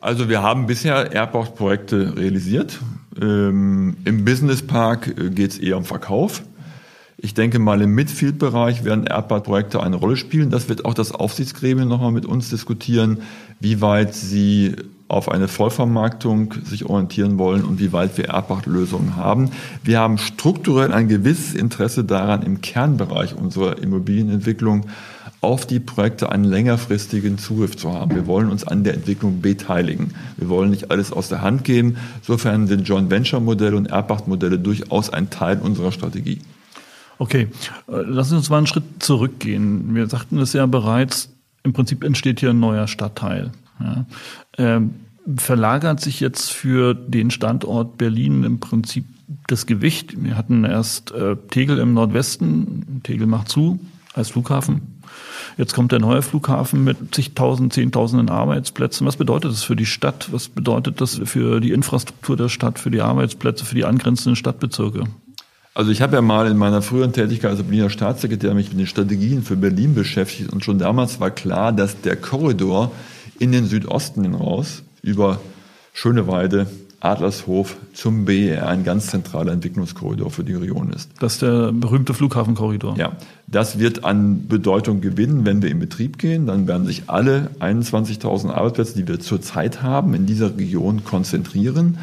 Also 0.00 0.28
wir 0.28 0.42
haben 0.42 0.66
bisher 0.66 1.12
Airport-Projekte 1.12 2.16
realisiert. 2.16 2.78
Ähm, 3.20 3.96
Im 4.04 4.24
Business 4.24 4.62
Park 4.62 5.08
äh, 5.08 5.30
geht 5.30 5.50
es 5.52 5.58
eher 5.58 5.76
um 5.76 5.84
Verkauf. 5.84 6.42
Ich 7.16 7.34
denke 7.34 7.58
mal, 7.58 7.82
im 7.82 7.96
Midfield-Bereich 7.96 8.84
werden 8.84 9.08
Airport-Projekte 9.08 9.82
eine 9.82 9.96
Rolle 9.96 10.16
spielen. 10.16 10.50
Das 10.50 10.68
wird 10.68 10.84
auch 10.84 10.94
das 10.94 11.10
Aufsichtsgremium 11.10 11.88
nochmal 11.88 12.12
mit 12.12 12.26
uns 12.26 12.48
diskutieren, 12.48 13.22
wie 13.58 13.80
weit 13.80 14.14
sie 14.14 14.76
auf 15.08 15.28
eine 15.28 15.48
Vollvermarktung 15.48 16.54
sich 16.64 16.84
orientieren 16.84 17.38
wollen 17.38 17.64
und 17.64 17.80
wie 17.80 17.92
weit 17.92 18.16
wir 18.18 18.26
Erbpachtlösungen 18.26 19.16
haben. 19.16 19.50
Wir 19.82 19.98
haben 19.98 20.18
strukturell 20.18 20.92
ein 20.92 21.08
gewisses 21.08 21.54
Interesse 21.54 22.04
daran, 22.04 22.42
im 22.42 22.60
Kernbereich 22.60 23.34
unserer 23.34 23.78
Immobilienentwicklung 23.78 24.86
auf 25.40 25.66
die 25.66 25.78
Projekte 25.78 26.30
einen 26.32 26.44
längerfristigen 26.44 27.38
Zugriff 27.38 27.76
zu 27.76 27.92
haben. 27.92 28.14
Wir 28.14 28.26
wollen 28.26 28.50
uns 28.50 28.66
an 28.66 28.82
der 28.82 28.94
Entwicklung 28.94 29.40
beteiligen. 29.40 30.14
Wir 30.36 30.48
wollen 30.48 30.70
nicht 30.70 30.90
alles 30.90 31.12
aus 31.12 31.28
der 31.28 31.42
Hand 31.42 31.64
geben. 31.64 31.96
Insofern 32.20 32.66
sind 32.66 32.88
Joint 32.88 33.10
Venture 33.10 33.40
Modelle 33.40 33.76
und 33.76 33.86
Erbpachtmodelle 33.86 34.58
durchaus 34.58 35.10
ein 35.10 35.30
Teil 35.30 35.60
unserer 35.60 35.92
Strategie. 35.92 36.40
Okay, 37.18 37.48
äh, 37.88 38.02
lassen 38.02 38.30
Sie 38.30 38.36
uns 38.36 38.50
mal 38.50 38.58
einen 38.58 38.66
Schritt 38.66 38.84
zurückgehen. 38.98 39.94
Wir 39.94 40.08
sagten 40.08 40.38
es 40.38 40.52
ja 40.52 40.66
bereits, 40.66 41.30
im 41.62 41.72
Prinzip 41.72 42.02
entsteht 42.02 42.40
hier 42.40 42.50
ein 42.50 42.60
neuer 42.60 42.88
Stadtteil. 42.88 43.52
Ja. 43.80 44.06
Ähm, 44.56 44.94
verlagert 45.36 46.00
sich 46.00 46.20
jetzt 46.20 46.50
für 46.50 46.94
den 46.94 47.30
Standort 47.30 47.98
Berlin 47.98 48.44
im 48.44 48.60
Prinzip 48.60 49.04
das 49.46 49.66
Gewicht? 49.66 50.22
Wir 50.22 50.36
hatten 50.36 50.64
erst 50.64 51.12
äh, 51.12 51.36
Tegel 51.50 51.78
im 51.78 51.94
Nordwesten, 51.94 53.02
Tegel 53.04 53.26
macht 53.26 53.48
zu 53.48 53.78
als 54.14 54.30
Flughafen. 54.30 54.97
Jetzt 55.56 55.74
kommt 55.74 55.92
der 55.92 55.98
neue 55.98 56.22
Flughafen 56.22 56.84
mit 56.84 57.14
zigtausend, 57.14 57.72
zehntausenden 57.72 58.28
Arbeitsplätzen. 58.28 59.06
Was 59.06 59.16
bedeutet 59.16 59.52
das 59.52 59.62
für 59.62 59.76
die 59.76 59.86
Stadt? 59.86 60.28
Was 60.32 60.48
bedeutet 60.48 61.00
das 61.00 61.20
für 61.24 61.60
die 61.60 61.72
Infrastruktur 61.72 62.36
der 62.36 62.48
Stadt, 62.48 62.78
für 62.78 62.90
die 62.90 63.00
Arbeitsplätze, 63.00 63.64
für 63.64 63.74
die 63.74 63.84
angrenzenden 63.84 64.36
Stadtbezirke? 64.36 65.04
Also 65.74 65.92
ich 65.92 66.02
habe 66.02 66.16
ja 66.16 66.22
mal 66.22 66.48
in 66.48 66.56
meiner 66.56 66.82
früheren 66.82 67.12
Tätigkeit 67.12 67.52
als 67.52 67.62
Berliner 67.62 67.88
Staatssekretär 67.88 68.52
mich 68.52 68.70
mit 68.70 68.80
den 68.80 68.86
Strategien 68.88 69.42
für 69.42 69.56
Berlin 69.56 69.94
beschäftigt 69.94 70.52
und 70.52 70.64
schon 70.64 70.78
damals 70.78 71.20
war 71.20 71.30
klar, 71.30 71.72
dass 71.72 72.00
der 72.00 72.16
Korridor 72.16 72.90
in 73.38 73.52
den 73.52 73.66
Südosten 73.66 74.24
hinaus 74.24 74.82
über 75.02 75.38
Schöneweide, 75.92 76.66
Adlershof 77.00 77.76
zum 77.94 78.24
BER 78.24 78.66
ein 78.66 78.82
ganz 78.82 79.06
zentraler 79.06 79.52
Entwicklungskorridor 79.52 80.30
für 80.30 80.42
die 80.42 80.54
Region 80.54 80.90
ist. 80.90 81.10
Das 81.20 81.34
ist 81.34 81.42
der 81.42 81.72
berühmte 81.72 82.12
Flughafenkorridor. 82.12 82.96
Ja, 82.96 83.12
das 83.46 83.78
wird 83.78 84.04
an 84.04 84.48
Bedeutung 84.48 85.00
gewinnen, 85.00 85.44
wenn 85.44 85.62
wir 85.62 85.70
in 85.70 85.78
Betrieb 85.78 86.18
gehen. 86.18 86.46
Dann 86.46 86.66
werden 86.66 86.86
sich 86.86 87.04
alle 87.06 87.50
21.000 87.60 88.50
Arbeitsplätze, 88.50 88.94
die 88.96 89.06
wir 89.06 89.20
zurzeit 89.20 89.82
haben, 89.82 90.14
in 90.14 90.26
dieser 90.26 90.56
Region 90.56 91.04
konzentrieren. 91.04 91.98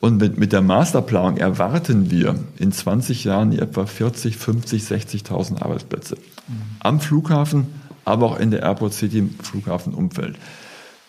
Und 0.00 0.18
mit, 0.18 0.38
mit 0.38 0.52
der 0.52 0.60
Masterplanung 0.60 1.38
erwarten 1.38 2.10
wir 2.10 2.34
in 2.58 2.72
20 2.72 3.24
Jahren 3.24 3.58
etwa 3.58 3.86
40, 3.86 4.36
50, 4.36 4.82
60.000 4.82 5.62
Arbeitsplätze. 5.62 6.16
Mhm. 6.16 6.54
Am 6.80 7.00
Flughafen, 7.00 7.66
aber 8.04 8.26
auch 8.26 8.38
in 8.38 8.50
der 8.50 8.62
Airport 8.62 8.92
City 8.92 9.18
im 9.18 9.30
Flughafenumfeld. 9.42 10.36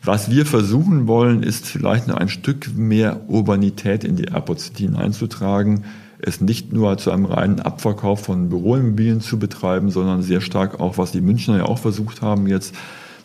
Was 0.04 0.30
wir 0.30 0.46
versuchen 0.46 1.06
wollen, 1.06 1.42
ist 1.42 1.66
vielleicht 1.66 2.08
noch 2.08 2.16
ein 2.16 2.28
Stück 2.28 2.74
mehr 2.76 3.20
Urbanität 3.28 4.04
in 4.04 4.16
die 4.16 4.24
Airport 4.24 4.60
City 4.60 4.84
hineinzutragen, 4.84 5.84
es 6.18 6.40
nicht 6.40 6.72
nur 6.72 6.98
zu 6.98 7.10
einem 7.10 7.24
reinen 7.24 7.60
Abverkauf 7.60 8.20
von 8.20 8.48
Büroimmobilien 8.48 9.20
zu 9.20 9.38
betreiben, 9.38 9.90
sondern 9.90 10.22
sehr 10.22 10.40
stark 10.40 10.80
auch, 10.80 10.98
was 10.98 11.12
die 11.12 11.20
Münchner 11.20 11.58
ja 11.58 11.64
auch 11.64 11.78
versucht 11.78 12.22
haben, 12.22 12.46
jetzt 12.46 12.74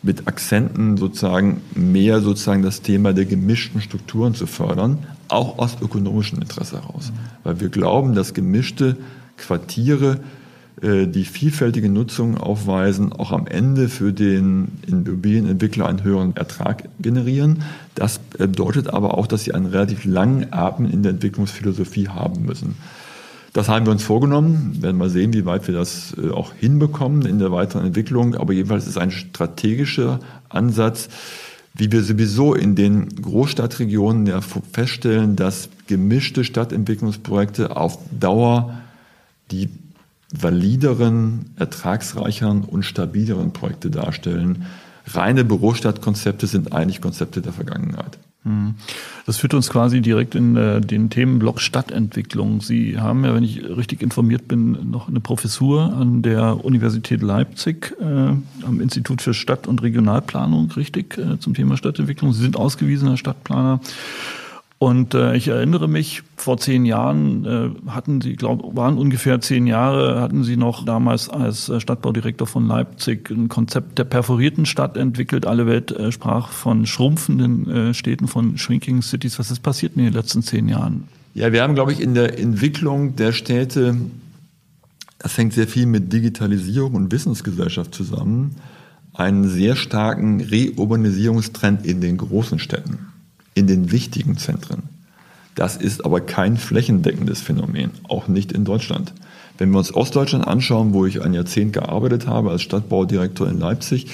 mit 0.04 0.28
Akzenten 0.28 0.98
sozusagen 0.98 1.62
mehr 1.76 2.22
sozusagen 2.22 2.62
das 2.62 2.82
Thema 2.82 3.14
der 3.14 3.26
gemischten 3.26 3.82
Strukturen 3.82 4.36
zu 4.36 4.48
fördern, 4.48 5.00
auch 5.28 5.58
aus 5.60 5.78
ökonomischem 5.82 6.40
Interesse 6.42 6.82
heraus. 6.82 7.12
Weil 7.44 7.60
wir 7.60 7.70
glauben, 7.70 8.16
dass 8.16 8.34
gemischte 8.34 8.98
Quartiere, 9.38 10.20
äh, 10.82 11.08
die 11.08 11.26
vielfältige 11.26 11.90
Nutzung 11.90 12.38
aufweisen, 12.38 13.12
auch 13.12 13.32
am 13.32 13.48
Ende 13.48 13.90
für 13.90 14.14
den 14.14 14.80
Immobilienentwickler 14.86 15.88
einen 15.88 16.04
höheren 16.04 16.36
Ertrag 16.36 16.88
generieren. 17.00 17.64
Das 17.96 18.20
bedeutet 18.20 18.90
aber 18.90 19.18
auch, 19.18 19.28
dass 19.28 19.44
sie 19.44 19.54
einen 19.54 19.66
relativ 19.66 20.06
langen 20.06 20.54
Atem 20.54 20.86
in 20.86 21.04
der 21.04 21.14
Entwicklungsphilosophie 21.14 22.10
haben 22.10 22.46
müssen. 22.46 22.76
Das 23.58 23.70
haben 23.70 23.88
wir 23.88 23.92
uns 23.92 24.04
vorgenommen. 24.04 24.74
Wir 24.76 24.84
werden 24.84 24.98
mal 24.98 25.10
sehen, 25.10 25.34
wie 25.34 25.48
weit 25.48 25.66
wir 25.66 25.74
das 25.74 26.16
äh, 26.16 26.30
auch 26.30 26.54
hinbekommen 26.54 27.26
in 27.26 27.40
der 27.40 27.52
weiteren 27.52 27.88
Entwicklung. 27.88 28.36
Aber 28.36 28.54
jedenfalls 28.54 28.86
ist 28.86 29.00
ein 29.00 29.10
strategischer 29.10 30.20
Ansatz, 30.48 31.10
wie 31.74 31.92
wir 31.92 32.04
sowieso 32.04 32.54
in 32.54 32.76
den 32.76 33.10
Großstadtregionen 33.20 34.28
ja 34.28 34.42
feststellen, 34.42 35.36
dass 35.36 35.70
gemischte 35.88 36.44
Stadtentwicklungsprojekte 36.44 37.76
auf 37.76 37.98
Dauer 38.12 38.78
die 39.50 39.70
valideren, 40.32 41.50
ertragsreicheren 41.56 42.64
und 42.64 42.84
stabileren 42.84 43.54
Projekte 43.54 43.90
darstellen. 43.90 44.68
Reine 45.08 45.44
Bürostadtkonzepte 45.44 46.46
sind 46.46 46.74
eigentlich 46.74 47.02
Konzepte 47.02 47.42
der 47.42 47.54
Vergangenheit. 47.54 48.20
Hm. 48.48 48.76
Das 49.26 49.38
führt 49.38 49.54
uns 49.54 49.70
quasi 49.70 50.00
direkt 50.00 50.34
in 50.34 50.56
äh, 50.56 50.80
den 50.80 51.10
Themenblock 51.10 51.60
Stadtentwicklung. 51.60 52.62
Sie 52.62 52.98
haben 52.98 53.26
ja, 53.26 53.36
wenn 53.36 53.44
ich 53.44 53.62
richtig 53.62 54.02
informiert 54.02 54.48
bin, 54.48 54.90
noch 54.90 55.10
eine 55.10 55.20
Professur 55.20 55.94
an 55.94 56.22
der 56.22 56.64
Universität 56.64 57.22
Leipzig 57.22 57.94
äh, 58.00 58.06
am 58.06 58.80
Institut 58.82 59.22
für 59.22 59.34
Stadt- 59.34 59.68
und 59.68 59.84
Regionalplanung, 59.84 60.72
richtig, 60.72 61.18
äh, 61.18 61.40
zum 61.40 61.54
Thema 61.56 61.76
Stadtentwicklung. 61.76 62.32
Sie 62.32 62.42
sind 62.42 62.56
ausgewiesener 62.56 63.18
Stadtplaner. 63.18 63.82
Und 64.80 65.16
äh, 65.16 65.36
ich 65.36 65.48
erinnere 65.48 65.88
mich, 65.88 66.22
vor 66.36 66.60
zehn 66.60 66.86
Jahren 66.86 67.46
äh, 67.46 67.90
hatten 67.90 68.22
Sie, 68.22 68.36
glaube 68.36 68.76
waren 68.76 69.00
ungefähr 69.00 69.42
zehn 69.42 69.66
Jahre, 69.66 70.22
hatten 70.22 70.44
Sie 70.44 70.56
noch 70.56 70.86
damals 70.86 71.30
als 71.30 71.68
äh, 71.68 71.80
Stadtbaudirektor 71.80 72.46
von 72.46 72.68
Leipzig 72.68 73.32
ein 73.32 73.50
Konzept 73.50 73.98
der 73.98 74.04
perforierten 74.04 74.68
Stadt 74.68 74.96
entwickelt. 74.96 75.48
Alle 75.48 75.66
Welt 75.66 75.92
äh, 75.92 76.12
sprach 76.12 76.50
von 76.50 76.86
schrumpfenden 76.86 77.70
äh, 77.70 77.94
Städten, 77.96 78.28
von 78.28 78.60
shrinking 78.60 79.02
cities. 79.02 79.40
Was 79.40 79.50
ist 79.50 79.64
passiert 79.64 79.94
in 79.96 80.04
den 80.04 80.14
letzten 80.14 80.44
zehn 80.44 80.70
Jahren? 80.70 81.06
Ja, 81.34 81.52
wir 81.52 81.64
haben, 81.64 81.74
glaube 81.74 81.92
ich, 81.92 82.00
in 82.00 82.14
der 82.14 82.38
Entwicklung 82.38 83.16
der 83.16 83.32
Städte, 83.32 83.98
das 85.18 85.36
hängt 85.40 85.54
sehr 85.54 85.68
viel 85.68 85.88
mit 85.88 86.14
Digitalisierung 86.14 86.94
und 86.94 87.12
Wissensgesellschaft 87.12 87.96
zusammen, 87.96 88.56
einen 89.14 89.50
sehr 89.50 89.76
starken 89.76 90.40
Reurbanisierungstrend 90.40 91.84
in 91.84 92.00
den 92.00 92.18
großen 92.18 92.60
Städten 92.60 93.00
in 93.58 93.68
den 93.68 93.92
wichtigen 93.92 94.38
Zentren. 94.38 94.84
Das 95.56 95.76
ist 95.76 96.06
aber 96.06 96.22
kein 96.22 96.58
flächendeckendes 96.58 97.42
Phänomen, 97.42 97.90
auch 98.08 98.28
nicht 98.28 98.52
in 98.52 98.64
Deutschland. 98.64 99.14
Wenn 99.58 99.72
wir 99.72 99.80
uns 99.80 99.94
Ostdeutschland 99.94 100.48
anschauen, 100.48 100.94
wo 100.94 101.08
ich 101.08 101.24
ein 101.24 101.34
Jahrzehnt 101.34 101.74
gearbeitet 101.74 102.28
habe 102.28 102.52
als 102.52 102.62
Stadtbaudirektor 102.62 103.50
in 103.50 103.60
Leipzig, 103.60 104.08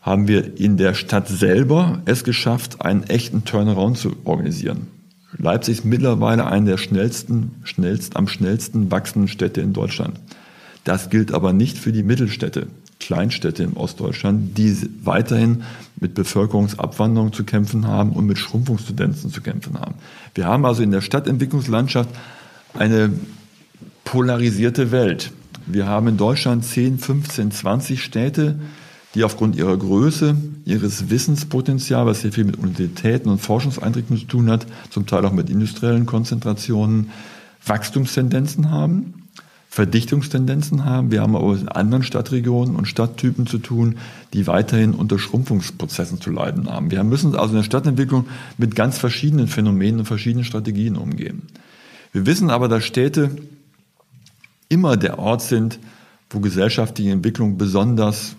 haben 0.00 0.28
wir 0.28 0.60
in 0.60 0.76
der 0.76 0.94
Stadt 0.94 1.26
selber 1.26 2.00
es 2.04 2.22
geschafft, 2.22 2.82
einen 2.82 3.02
echten 3.02 3.44
Turnaround 3.44 3.98
zu 3.98 4.14
organisieren. 4.22 4.86
Leipzig 5.36 5.78
ist 5.78 5.84
mittlerweile 5.84 6.46
eine 6.46 6.70
der 6.70 6.78
schnellsten, 6.78 7.56
schnellst, 7.64 8.14
am 8.14 8.28
schnellsten 8.28 8.92
wachsenden 8.92 9.26
Städte 9.26 9.60
in 9.60 9.72
Deutschland. 9.72 10.20
Das 10.84 11.10
gilt 11.10 11.34
aber 11.34 11.52
nicht 11.52 11.76
für 11.76 11.90
die 11.90 12.04
Mittelstädte, 12.04 12.68
Kleinstädte 13.00 13.62
in 13.62 13.74
Ostdeutschland, 13.74 14.56
die 14.56 14.76
weiterhin 15.02 15.62
mit 16.00 16.14
Bevölkerungsabwanderung 16.14 17.32
zu 17.32 17.44
kämpfen 17.44 17.86
haben 17.86 18.12
und 18.12 18.26
mit 18.26 18.38
Schrumpfungstendenzen 18.38 19.30
zu 19.30 19.42
kämpfen 19.42 19.78
haben. 19.78 19.94
Wir 20.34 20.46
haben 20.46 20.64
also 20.64 20.82
in 20.82 20.90
der 20.90 21.02
Stadtentwicklungslandschaft 21.02 22.10
eine 22.74 23.12
polarisierte 24.04 24.90
Welt. 24.92 25.32
Wir 25.66 25.86
haben 25.86 26.08
in 26.08 26.16
Deutschland 26.16 26.64
10, 26.64 26.98
15, 26.98 27.50
20 27.50 28.02
Städte, 28.02 28.58
die 29.14 29.24
aufgrund 29.24 29.56
ihrer 29.56 29.76
Größe, 29.76 30.36
ihres 30.64 31.10
Wissenspotenzials, 31.10 32.06
was 32.06 32.20
sehr 32.20 32.32
viel 32.32 32.44
mit 32.44 32.58
Universitäten 32.58 33.28
und 33.28 33.38
Forschungseinrichtungen 33.40 34.20
zu 34.20 34.26
tun 34.26 34.50
hat, 34.50 34.66
zum 34.90 35.06
Teil 35.06 35.24
auch 35.24 35.32
mit 35.32 35.50
industriellen 35.50 36.06
Konzentrationen, 36.06 37.10
Wachstumstendenzen 37.64 38.70
haben, 38.70 39.25
Verdichtungstendenzen 39.76 40.86
haben. 40.86 41.10
Wir 41.10 41.20
haben 41.20 41.36
aber 41.36 41.54
in 41.54 41.68
anderen 41.68 42.02
Stadtregionen 42.02 42.76
und 42.76 42.86
Stadttypen 42.86 43.46
zu 43.46 43.58
tun, 43.58 43.98
die 44.32 44.46
weiterhin 44.46 44.94
unter 44.94 45.18
Schrumpfungsprozessen 45.18 46.18
zu 46.18 46.30
leiden 46.30 46.70
haben. 46.70 46.90
Wir 46.90 47.04
müssen 47.04 47.36
also 47.36 47.50
in 47.50 47.56
der 47.56 47.62
Stadtentwicklung 47.62 48.26
mit 48.56 48.74
ganz 48.74 48.96
verschiedenen 48.96 49.48
Phänomenen 49.48 49.98
und 49.98 50.06
verschiedenen 50.06 50.46
Strategien 50.46 50.96
umgehen. 50.96 51.42
Wir 52.12 52.24
wissen 52.24 52.48
aber, 52.48 52.68
dass 52.68 52.86
Städte 52.86 53.36
immer 54.70 54.96
der 54.96 55.18
Ort 55.18 55.42
sind, 55.42 55.78
wo 56.30 56.40
gesellschaftliche 56.40 57.10
Entwicklung 57.10 57.58
besonders 57.58 58.34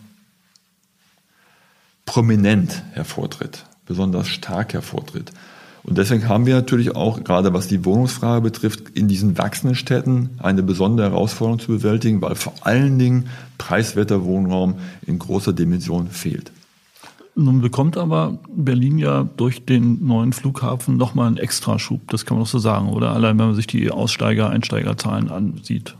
prominent 2.08 2.82
hervortritt, 2.93 3.63
besonders 3.86 4.28
stark 4.28 4.73
hervortritt. 4.73 5.32
Und 5.88 5.97
deswegen 5.97 6.28
haben 6.28 6.45
wir 6.45 6.54
natürlich 6.54 6.95
auch, 6.95 7.23
gerade 7.23 7.54
was 7.54 7.67
die 7.67 7.86
Wohnungsfrage 7.86 8.41
betrifft, 8.41 8.89
in 8.93 9.08
diesen 9.08 9.38
wachsenden 9.38 9.76
Städten 9.76 10.32
eine 10.38 10.62
besondere 10.62 11.12
Herausforderung 11.12 11.60
zu 11.60 11.71
bewältigen, 11.71 12.21
weil 12.21 12.36
vor 12.36 12.54
allen 12.62 13.00
Dingen 13.00 13.30
preiswerter 13.58 14.26
Wohnraum 14.26 14.76
in 15.06 15.17
großer 15.17 15.54
Dimension 15.54 16.10
fehlt. 16.10 16.52
Nun 17.36 17.62
bekommt 17.62 17.97
aber 17.97 18.38
Berlin 18.54 18.97
ja 18.97 19.30
durch 19.38 19.63
den 19.63 20.06
neuen 20.06 20.34
Flughafen 20.34 20.97
nochmal 20.97 21.28
einen 21.28 21.38
Extraschub, 21.38 22.02
das 22.10 22.26
kann 22.26 22.36
man 22.36 22.43
doch 22.43 22.50
so 22.50 22.60
sagen, 22.60 22.89
oder? 22.89 23.13
Allein 23.13 23.39
wenn 23.39 23.47
man 23.47 23.56
sich 23.56 23.67
die 23.67 23.89
Aussteiger-, 23.89 24.50
Einsteigerzahlen 24.50 25.30
ansieht. 25.30 25.95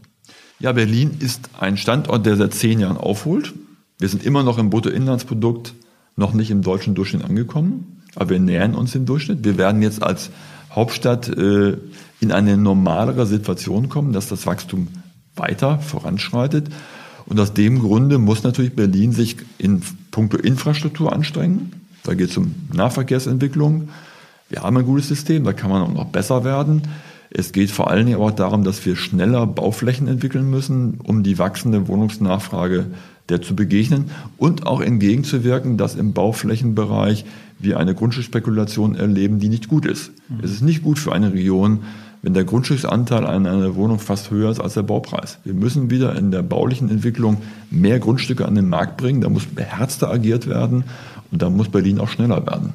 Ja, 0.60 0.74
Berlin 0.74 1.12
ist 1.20 1.50
ein 1.60 1.78
Standort, 1.78 2.26
der 2.26 2.36
seit 2.36 2.54
zehn 2.56 2.80
Jahren 2.80 2.98
aufholt. 2.98 3.54
Wir 4.00 4.10
sind 4.10 4.24
immer 4.24 4.44
noch 4.44 4.58
im 4.58 4.70
Bruttoinlandsprodukt 4.70 5.76
noch 6.18 6.34
nicht 6.34 6.52
im 6.52 6.64
deutschen 6.64 6.96
Durchschnitt 6.96 7.24
angekommen, 7.24 7.97
aber 8.18 8.32
wir 8.32 8.40
nähern 8.40 8.74
uns 8.74 8.92
dem 8.92 9.06
Durchschnitt. 9.06 9.46
Wir 9.46 9.58
werden 9.58 9.82
jetzt 9.82 10.02
als 10.02 10.32
Hauptstadt 10.72 11.30
äh, 11.30 11.78
in 12.20 12.32
eine 12.32 12.58
normalere 12.58 13.26
Situation 13.28 13.90
kommen, 13.90 14.12
dass 14.12 14.28
das 14.28 14.46
Wachstum 14.46 14.88
weiter 15.36 15.80
voranschreitet. 15.80 16.70
Und 17.28 17.40
aus 17.40 17.54
dem 17.54 17.80
Grunde 17.80 18.18
muss 18.18 18.44
natürlich 18.44 18.76
Berlin 18.76 19.12
sich 19.12 19.38
in 19.60 19.82
puncto 20.12 20.38
Infrastruktur 20.38 21.14
anstrengen. 21.14 21.74
Da 22.04 22.16
geht 22.16 22.32
es 22.32 22.38
um 22.38 22.56
Nahverkehrsentwicklung. 22.74 23.90
Wir 24.50 24.64
haben 24.64 24.78
ein 24.78 24.86
gutes 24.86 25.10
System, 25.10 25.44
da 25.44 25.54
kann 25.54 25.70
man 25.70 25.84
auch 25.84 25.94
noch 25.94 26.06
besser 26.06 26.44
werden. 26.44 26.84
Es 27.30 27.52
geht 27.52 27.70
vor 27.70 27.92
allen 27.92 28.06
Dingen 28.06 28.20
auch 28.20 28.32
darum, 28.32 28.64
dass 28.64 28.84
wir 28.86 28.96
schneller 28.96 29.46
Bauflächen 29.46 30.08
entwickeln 30.08 30.50
müssen, 30.50 31.00
um 31.04 31.22
die 31.22 31.38
wachsende 31.38 31.88
Wohnungsnachfrage 31.88 32.88
der 33.30 33.42
zu 33.42 33.56
begegnen 33.56 34.12
und 34.38 34.66
auch 34.66 34.80
entgegenzuwirken, 34.80 35.78
dass 35.78 35.96
im 35.96 36.14
Bauflächenbereich 36.14 37.26
wir 37.60 37.80
eine 37.80 37.96
Grundstücksspekulation 37.96 38.96
erleben, 38.96 39.40
die 39.40 39.50
nicht 39.50 39.68
gut 39.68 39.86
ist. 39.86 40.12
Mhm. 40.30 40.40
Es 40.44 40.52
ist 40.52 40.62
nicht 40.62 40.84
gut 40.84 41.00
für 41.00 41.12
eine 41.12 41.34
Region, 41.34 41.80
wenn 42.22 42.34
der 42.34 42.46
Grundstücksanteil 42.46 43.26
an 43.26 43.46
einer 43.46 43.76
Wohnung 43.76 44.00
fast 44.00 44.32
höher 44.32 44.52
ist 44.52 44.60
als 44.60 44.74
der 44.74 44.84
Baupreis. 44.84 45.40
Wir 45.44 45.54
müssen 45.54 45.90
wieder 45.90 46.16
in 46.16 46.32
der 46.32 46.42
baulichen 46.42 46.90
Entwicklung 46.90 47.38
mehr 47.70 48.00
Grundstücke 48.00 48.46
an 48.46 48.56
den 48.56 48.70
Markt 48.70 48.98
bringen. 48.98 49.22
Da 49.22 49.30
muss 49.30 49.46
beherzter 49.46 50.10
agiert 50.10 50.48
werden 50.48 50.84
und 51.32 51.42
da 51.42 51.50
muss 51.50 51.70
Berlin 51.70 52.00
auch 52.00 52.10
schneller 52.10 52.46
werden. 52.46 52.74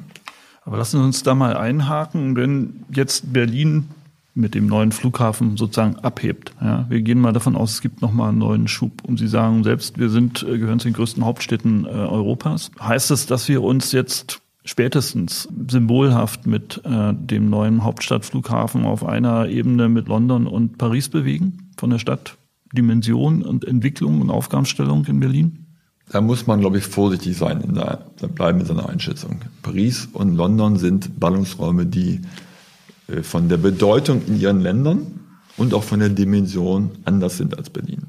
Aber 0.65 0.77
lassen 0.77 0.99
Sie 0.99 1.03
uns 1.05 1.23
da 1.23 1.35
mal 1.35 1.57
einhaken, 1.57 2.35
wenn 2.35 2.85
jetzt 2.89 3.33
Berlin 3.33 3.89
mit 4.35 4.55
dem 4.55 4.65
neuen 4.65 4.91
Flughafen 4.91 5.57
sozusagen 5.57 5.97
abhebt. 5.97 6.53
Ja, 6.59 6.85
wir 6.89 7.01
gehen 7.01 7.19
mal 7.19 7.33
davon 7.33 7.55
aus, 7.55 7.73
es 7.73 7.81
gibt 7.81 8.01
nochmal 8.01 8.29
einen 8.29 8.39
neuen 8.39 8.67
Schub. 8.67 9.03
Und 9.03 9.19
Sie 9.19 9.27
sagen 9.27 9.63
selbst, 9.63 9.99
wir 9.99 10.09
sind, 10.09 10.41
äh, 10.43 10.57
gehören 10.57 10.79
zu 10.79 10.87
den 10.87 10.95
größten 10.95 11.23
Hauptstädten 11.23 11.85
äh, 11.85 11.89
Europas. 11.89 12.71
Heißt 12.79 13.11
das, 13.11 13.27
dass 13.27 13.47
wir 13.47 13.61
uns 13.61 13.91
jetzt 13.91 14.41
spätestens 14.65 15.47
symbolhaft 15.67 16.47
mit 16.47 16.81
äh, 16.85 17.13
dem 17.13 17.49
neuen 17.49 17.83
Hauptstadtflughafen 17.83 18.85
auf 18.85 19.05
einer 19.05 19.47
Ebene 19.47 19.89
mit 19.89 20.07
London 20.07 20.47
und 20.47 20.77
Paris 20.77 21.09
bewegen? 21.09 21.71
Von 21.77 21.89
der 21.89 21.99
Stadtdimension 21.99 23.41
und 23.41 23.65
Entwicklung 23.65 24.21
und 24.21 24.29
Aufgabenstellung 24.29 25.05
in 25.05 25.19
Berlin? 25.19 25.65
Da 26.09 26.21
muss 26.21 26.47
man, 26.47 26.59
glaube 26.59 26.77
ich, 26.77 26.85
vorsichtig 26.85 27.37
sein, 27.37 27.61
in 27.61 27.75
der, 27.75 28.05
bleiben 28.35 28.59
in 28.59 28.65
seiner 28.65 28.89
Einschätzung. 28.89 29.41
Paris 29.61 30.09
und 30.13 30.35
London 30.35 30.77
sind 30.77 31.19
Ballungsräume, 31.19 31.85
die 31.85 32.21
äh, 33.07 33.23
von 33.23 33.49
der 33.49 33.57
Bedeutung 33.57 34.21
in 34.27 34.39
ihren 34.39 34.61
Ländern 34.61 35.07
und 35.57 35.73
auch 35.73 35.83
von 35.83 35.99
der 35.99 36.09
Dimension 36.09 36.91
anders 37.05 37.37
sind 37.37 37.57
als 37.57 37.69
Berlin. 37.69 38.03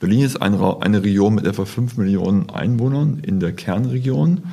Berlin 0.00 0.20
ist 0.20 0.40
eine, 0.40 0.80
eine 0.80 1.02
Region 1.02 1.34
mit 1.34 1.46
etwa 1.46 1.66
5 1.66 1.98
Millionen 1.98 2.48
Einwohnern 2.48 3.20
in 3.20 3.38
der 3.38 3.52
Kernregion. 3.52 4.44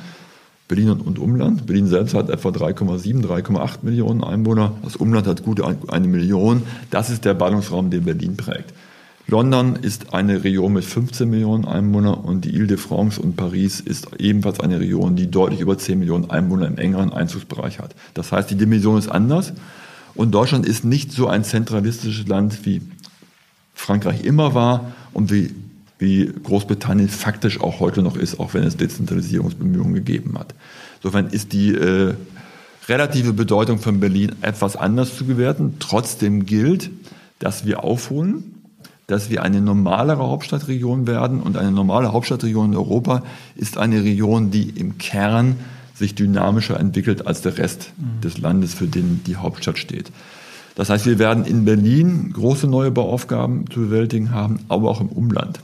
Berlin 0.68 0.90
und 0.90 1.18
Umland. 1.18 1.66
Berlin 1.66 1.86
selbst 1.86 2.14
hat 2.14 2.28
etwa 2.28 2.50
3,7, 2.50 3.24
3,8 3.24 3.78
Millionen 3.82 4.22
Einwohner. 4.22 4.74
Das 4.82 4.96
Umland 4.96 5.26
hat 5.26 5.42
gut 5.42 5.62
eine 5.62 6.06
Million. 6.06 6.62
Das 6.90 7.08
ist 7.08 7.24
der 7.24 7.34
Ballungsraum, 7.34 7.90
den 7.90 8.04
Berlin 8.04 8.36
prägt. 8.36 8.74
London 9.26 9.76
ist 9.76 10.14
eine 10.14 10.42
Region 10.42 10.72
mit 10.72 10.84
15 10.84 11.28
Millionen 11.28 11.66
Einwohnern 11.66 12.14
und 12.14 12.46
die 12.46 12.54
Ile-de-France 12.54 13.20
und 13.20 13.36
Paris 13.36 13.80
ist 13.80 14.08
ebenfalls 14.18 14.60
eine 14.60 14.80
Region, 14.80 15.16
die 15.16 15.30
deutlich 15.30 15.60
über 15.60 15.76
10 15.76 15.98
Millionen 15.98 16.30
Einwohner 16.30 16.66
im 16.66 16.78
engeren 16.78 17.12
Einzugsbereich 17.12 17.78
hat. 17.78 17.94
Das 18.14 18.32
heißt, 18.32 18.50
die 18.50 18.54
Dimension 18.54 18.98
ist 18.98 19.08
anders. 19.08 19.52
Und 20.14 20.32
Deutschland 20.32 20.66
ist 20.66 20.84
nicht 20.84 21.12
so 21.12 21.28
ein 21.28 21.44
zentralistisches 21.44 22.26
Land, 22.26 22.64
wie 22.64 22.80
Frankreich 23.74 24.24
immer 24.24 24.54
war 24.54 24.92
und 25.12 25.30
wie, 25.30 25.54
wie 25.98 26.32
Großbritannien 26.44 27.08
faktisch 27.08 27.60
auch 27.60 27.80
heute 27.80 28.02
noch 28.02 28.16
ist, 28.16 28.38
auch 28.38 28.54
wenn 28.54 28.62
es 28.62 28.76
Dezentralisierungsbemühungen 28.76 29.94
gegeben 29.94 30.38
hat. 30.38 30.54
Insofern 31.02 31.28
ist 31.28 31.52
die 31.52 31.74
äh, 31.74 32.14
relative 32.88 33.32
Bedeutung 33.32 33.78
von 33.78 34.00
Berlin 34.00 34.32
etwas 34.40 34.76
anders 34.76 35.16
zu 35.16 35.24
gewerten. 35.24 35.76
Trotzdem 35.78 36.46
gilt, 36.46 36.90
dass 37.38 37.66
wir 37.66 37.84
aufholen, 37.84 38.54
dass 39.06 39.30
wir 39.30 39.42
eine 39.42 39.60
normalere 39.60 40.28
Hauptstadtregion 40.28 41.06
werden 41.06 41.40
und 41.40 41.56
eine 41.56 41.72
normale 41.72 42.12
Hauptstadtregion 42.12 42.72
in 42.72 42.76
Europa 42.76 43.22
ist 43.56 43.78
eine 43.78 44.04
Region, 44.04 44.50
die 44.50 44.68
im 44.68 44.98
Kern 44.98 45.56
sich 45.94 46.14
dynamischer 46.14 46.78
entwickelt 46.78 47.26
als 47.26 47.42
der 47.42 47.58
Rest 47.58 47.92
mhm. 47.96 48.20
des 48.20 48.38
Landes, 48.38 48.74
für 48.74 48.86
den 48.86 49.22
die 49.26 49.36
Hauptstadt 49.36 49.78
steht. 49.78 50.12
Das 50.74 50.90
heißt, 50.90 51.06
wir 51.06 51.18
werden 51.18 51.44
in 51.44 51.64
Berlin 51.64 52.32
große 52.32 52.68
neue 52.68 52.92
Bauaufgaben 52.92 53.64
zu 53.68 53.80
bewältigen 53.80 54.30
haben, 54.30 54.60
aber 54.68 54.90
auch 54.90 55.00
im 55.00 55.08
Umland. 55.08 55.58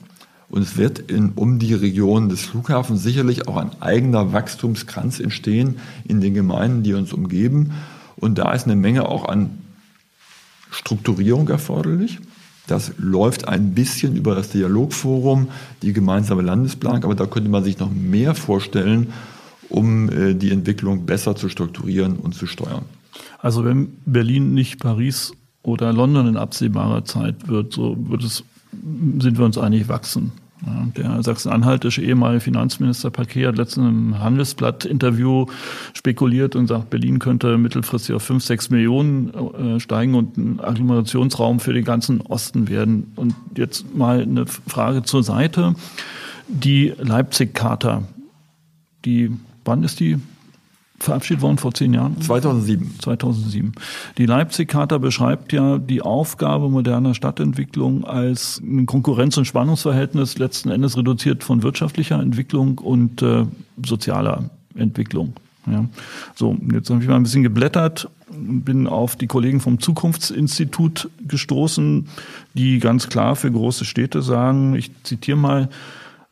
Und 0.54 0.62
es 0.62 0.76
wird 0.76 1.00
in, 1.00 1.32
um 1.34 1.58
die 1.58 1.74
Region 1.74 2.28
des 2.28 2.42
Flughafens 2.42 3.02
sicherlich 3.02 3.48
auch 3.48 3.56
ein 3.56 3.72
eigener 3.82 4.32
Wachstumskranz 4.32 5.18
entstehen 5.18 5.78
in 6.04 6.20
den 6.20 6.32
Gemeinden, 6.32 6.84
die 6.84 6.94
uns 6.94 7.12
umgeben. 7.12 7.72
Und 8.14 8.38
da 8.38 8.52
ist 8.52 8.66
eine 8.66 8.76
Menge 8.76 9.08
auch 9.08 9.28
an 9.28 9.58
Strukturierung 10.70 11.48
erforderlich. 11.48 12.20
Das 12.68 12.92
läuft 12.98 13.48
ein 13.48 13.74
bisschen 13.74 14.14
über 14.14 14.36
das 14.36 14.50
Dialogforum, 14.50 15.48
die 15.82 15.92
gemeinsame 15.92 16.42
Landesplanung, 16.42 17.02
aber 17.02 17.16
da 17.16 17.26
könnte 17.26 17.50
man 17.50 17.64
sich 17.64 17.80
noch 17.80 17.90
mehr 17.90 18.36
vorstellen, 18.36 19.12
um 19.70 20.08
äh, 20.08 20.34
die 20.34 20.52
Entwicklung 20.52 21.04
besser 21.04 21.34
zu 21.34 21.48
strukturieren 21.48 22.14
und 22.14 22.36
zu 22.36 22.46
steuern. 22.46 22.84
Also 23.40 23.64
wenn 23.64 23.88
Berlin 24.06 24.54
nicht 24.54 24.78
Paris 24.78 25.32
oder 25.64 25.92
London 25.92 26.28
in 26.28 26.36
absehbarer 26.36 27.04
Zeit 27.04 27.48
wird, 27.48 27.72
so 27.72 27.96
wird 28.08 28.22
es, 28.22 28.44
sind 29.18 29.36
wir 29.36 29.44
uns 29.44 29.58
eigentlich 29.58 29.88
wachsen. 29.88 30.30
Der 30.96 31.22
sachsen-anhaltische 31.22 32.00
ehemalige 32.00 32.40
Finanzminister 32.40 33.10
Paquet 33.10 33.46
hat 33.48 33.56
letztens 33.56 33.88
im 33.88 34.18
Handelsblatt-Interview 34.20 35.46
spekuliert 35.92 36.56
und 36.56 36.68
sagt, 36.68 36.90
Berlin 36.90 37.18
könnte 37.18 37.58
mittelfristig 37.58 38.14
auf 38.14 38.22
5, 38.22 38.42
6 38.42 38.70
Millionen 38.70 39.34
äh, 39.34 39.80
steigen 39.80 40.14
und 40.14 40.38
ein 40.38 40.60
Agglomerationsraum 40.60 41.60
für 41.60 41.72
den 41.72 41.84
ganzen 41.84 42.20
Osten 42.20 42.68
werden. 42.68 43.12
Und 43.16 43.34
jetzt 43.56 43.94
mal 43.94 44.22
eine 44.22 44.46
Frage 44.46 45.02
zur 45.02 45.22
Seite. 45.22 45.74
Die 46.48 46.94
Leipzig-Charta, 46.98 48.04
die 49.04 49.32
Wann 49.64 49.82
ist 49.82 49.98
die 50.00 50.18
verabschiedet 50.98 51.42
worden 51.42 51.58
vor 51.58 51.74
zehn 51.74 51.92
Jahren? 51.92 52.20
2007. 52.20 52.98
2007. 53.00 53.72
Die 54.18 54.26
Leipzig-Charta 54.26 54.98
beschreibt 54.98 55.52
ja 55.52 55.78
die 55.78 56.02
Aufgabe 56.02 56.68
moderner 56.68 57.14
Stadtentwicklung 57.14 58.04
als 58.04 58.60
ein 58.62 58.86
Konkurrenz- 58.86 59.36
und 59.36 59.44
Spannungsverhältnis 59.44 60.38
letzten 60.38 60.70
Endes 60.70 60.96
reduziert 60.96 61.44
von 61.44 61.62
wirtschaftlicher 61.62 62.20
Entwicklung 62.20 62.78
und 62.78 63.22
äh, 63.22 63.44
sozialer 63.84 64.50
Entwicklung. 64.74 65.34
Ja. 65.66 65.86
So, 66.34 66.56
jetzt 66.72 66.90
habe 66.90 67.02
ich 67.02 67.08
mal 67.08 67.16
ein 67.16 67.22
bisschen 67.22 67.42
geblättert, 67.42 68.08
bin 68.30 68.86
auf 68.86 69.16
die 69.16 69.26
Kollegen 69.26 69.60
vom 69.60 69.80
Zukunftsinstitut 69.80 71.08
gestoßen, 71.26 72.08
die 72.54 72.78
ganz 72.78 73.08
klar 73.08 73.36
für 73.36 73.50
große 73.50 73.84
Städte 73.84 74.22
sagen, 74.22 74.74
ich 74.74 74.90
zitiere 75.04 75.38
mal, 75.38 75.68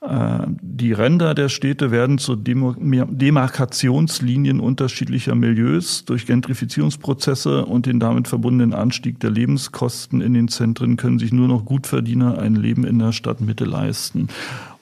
die 0.04 0.92
Ränder 0.92 1.32
der 1.34 1.48
Städte 1.48 1.92
werden 1.92 2.18
zu 2.18 2.34
Demarkationslinien 2.34 4.58
unterschiedlicher 4.58 5.36
Milieus. 5.36 6.04
Durch 6.04 6.26
Gentrifizierungsprozesse 6.26 7.64
und 7.66 7.86
den 7.86 8.00
damit 8.00 8.26
verbundenen 8.26 8.74
Anstieg 8.74 9.20
der 9.20 9.30
Lebenskosten 9.30 10.20
in 10.20 10.34
den 10.34 10.48
Zentren 10.48 10.96
können 10.96 11.20
sich 11.20 11.32
nur 11.32 11.46
noch 11.46 11.64
Gutverdiener 11.64 12.38
ein 12.38 12.56
Leben 12.56 12.84
in 12.84 12.98
der 12.98 13.12
Stadtmitte 13.12 13.64
leisten. 13.64 14.26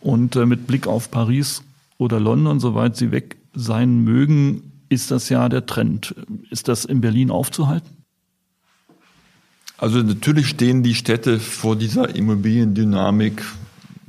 Und 0.00 0.36
äh, 0.36 0.46
mit 0.46 0.66
Blick 0.66 0.86
auf 0.86 1.10
Paris 1.10 1.62
oder 1.98 2.18
London, 2.18 2.58
soweit 2.58 2.96
sie 2.96 3.12
weg 3.12 3.36
sein 3.52 4.02
mögen, 4.02 4.72
ist 4.88 5.10
das 5.10 5.28
ja 5.28 5.50
der 5.50 5.66
Trend. 5.66 6.14
Ist 6.48 6.68
das 6.68 6.86
in 6.86 7.02
Berlin 7.02 7.30
aufzuhalten? 7.30 7.90
Also 9.76 10.02
natürlich 10.02 10.48
stehen 10.48 10.82
die 10.82 10.94
Städte 10.94 11.40
vor 11.40 11.76
dieser 11.76 12.14
Immobiliendynamik 12.14 13.42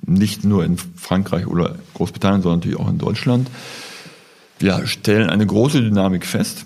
nicht 0.06 0.44
nur 0.44 0.66
in 0.66 0.78
Frankreich 0.78 1.48
oder 1.48 1.76
Großbritannien, 1.94 2.42
sondern 2.42 2.60
natürlich 2.60 2.80
auch 2.80 2.90
in 2.90 2.98
Deutschland. 2.98 3.50
Wir 4.60 4.86
stellen 4.88 5.30
eine 5.30 5.46
große 5.46 5.82
Dynamik 5.82 6.26
fest. 6.26 6.66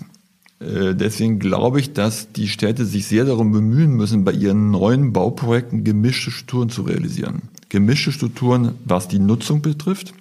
Äh, 0.60 0.94
deswegen 0.94 1.38
glaube 1.38 1.80
ich, 1.80 1.92
dass 1.92 2.32
die 2.32 2.48
Städte 2.48 2.84
sich 2.84 3.06
sehr 3.06 3.24
darum 3.24 3.52
bemühen 3.52 3.92
müssen, 3.92 4.24
bei 4.24 4.32
ihren 4.32 4.70
neuen 4.70 5.12
Bauprojekten 5.12 5.84
gemischte 5.84 6.30
Strukturen 6.30 6.70
zu 6.70 6.82
realisieren. 6.82 7.42
Gemischte 7.68 8.12
Strukturen, 8.12 8.74
was 8.84 9.08
die 9.08 9.18
Nutzung 9.18 9.62
betrifft, 9.62 10.14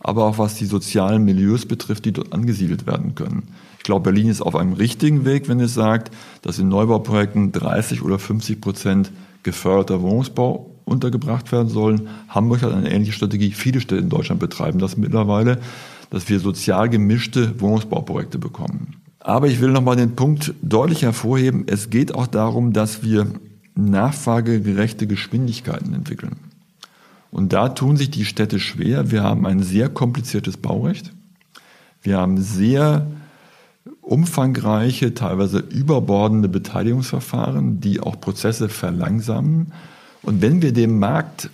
aber 0.00 0.24
auch 0.24 0.38
was 0.38 0.54
die 0.54 0.66
sozialen 0.66 1.24
Milieus 1.24 1.66
betrifft, 1.66 2.04
die 2.04 2.12
dort 2.12 2.32
angesiedelt 2.32 2.86
werden 2.86 3.14
können. 3.14 3.48
Ich 3.78 3.84
glaube, 3.84 4.10
Berlin 4.10 4.28
ist 4.28 4.40
auf 4.40 4.56
einem 4.56 4.72
richtigen 4.72 5.24
Weg, 5.24 5.48
wenn 5.48 5.60
es 5.60 5.74
sagt, 5.74 6.12
dass 6.42 6.58
in 6.58 6.68
Neubauprojekten 6.68 7.52
30 7.52 8.02
oder 8.02 8.18
50 8.18 8.60
Prozent 8.60 9.12
geförderter 9.42 10.02
Wohnungsbau 10.02 10.75
untergebracht 10.86 11.52
werden 11.52 11.68
sollen. 11.68 12.08
Hamburg 12.28 12.62
hat 12.62 12.72
eine 12.72 12.90
ähnliche 12.90 13.12
Strategie. 13.12 13.50
Viele 13.50 13.80
Städte 13.80 14.00
in 14.00 14.08
Deutschland 14.08 14.40
betreiben 14.40 14.78
das 14.78 14.96
mittlerweile, 14.96 15.58
dass 16.08 16.28
wir 16.30 16.40
sozial 16.40 16.88
gemischte 16.88 17.60
Wohnungsbauprojekte 17.60 18.38
bekommen. 18.38 18.96
Aber 19.18 19.48
ich 19.48 19.60
will 19.60 19.70
nochmal 19.70 19.96
den 19.96 20.14
Punkt 20.14 20.54
deutlich 20.62 21.02
hervorheben. 21.02 21.64
Es 21.66 21.90
geht 21.90 22.14
auch 22.14 22.28
darum, 22.28 22.72
dass 22.72 23.02
wir 23.02 23.26
nachfragegerechte 23.74 25.08
Geschwindigkeiten 25.08 25.92
entwickeln. 25.92 26.36
Und 27.32 27.52
da 27.52 27.68
tun 27.68 27.96
sich 27.96 28.10
die 28.10 28.24
Städte 28.24 28.60
schwer. 28.60 29.10
Wir 29.10 29.24
haben 29.24 29.44
ein 29.44 29.62
sehr 29.62 29.88
kompliziertes 29.88 30.56
Baurecht. 30.56 31.12
Wir 32.00 32.18
haben 32.18 32.40
sehr 32.40 33.08
umfangreiche, 34.00 35.14
teilweise 35.14 35.58
überbordende 35.58 36.48
Beteiligungsverfahren, 36.48 37.80
die 37.80 37.98
auch 37.98 38.20
Prozesse 38.20 38.68
verlangsamen. 38.68 39.72
Und 40.26 40.42
wenn 40.42 40.60
wir 40.60 40.72
dem 40.72 40.98
Markt, 40.98 41.50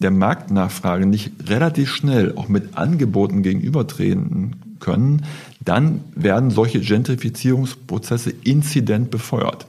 der 0.00 0.10
Marktnachfrage 0.10 1.06
nicht 1.06 1.32
relativ 1.48 1.90
schnell 1.90 2.34
auch 2.36 2.48
mit 2.48 2.76
Angeboten 2.76 3.42
gegenübertreten 3.42 4.56
können, 4.78 5.24
dann 5.64 6.04
werden 6.14 6.50
solche 6.50 6.80
Gentrifizierungsprozesse 6.80 8.30
inzident 8.44 9.10
befeuert. 9.10 9.66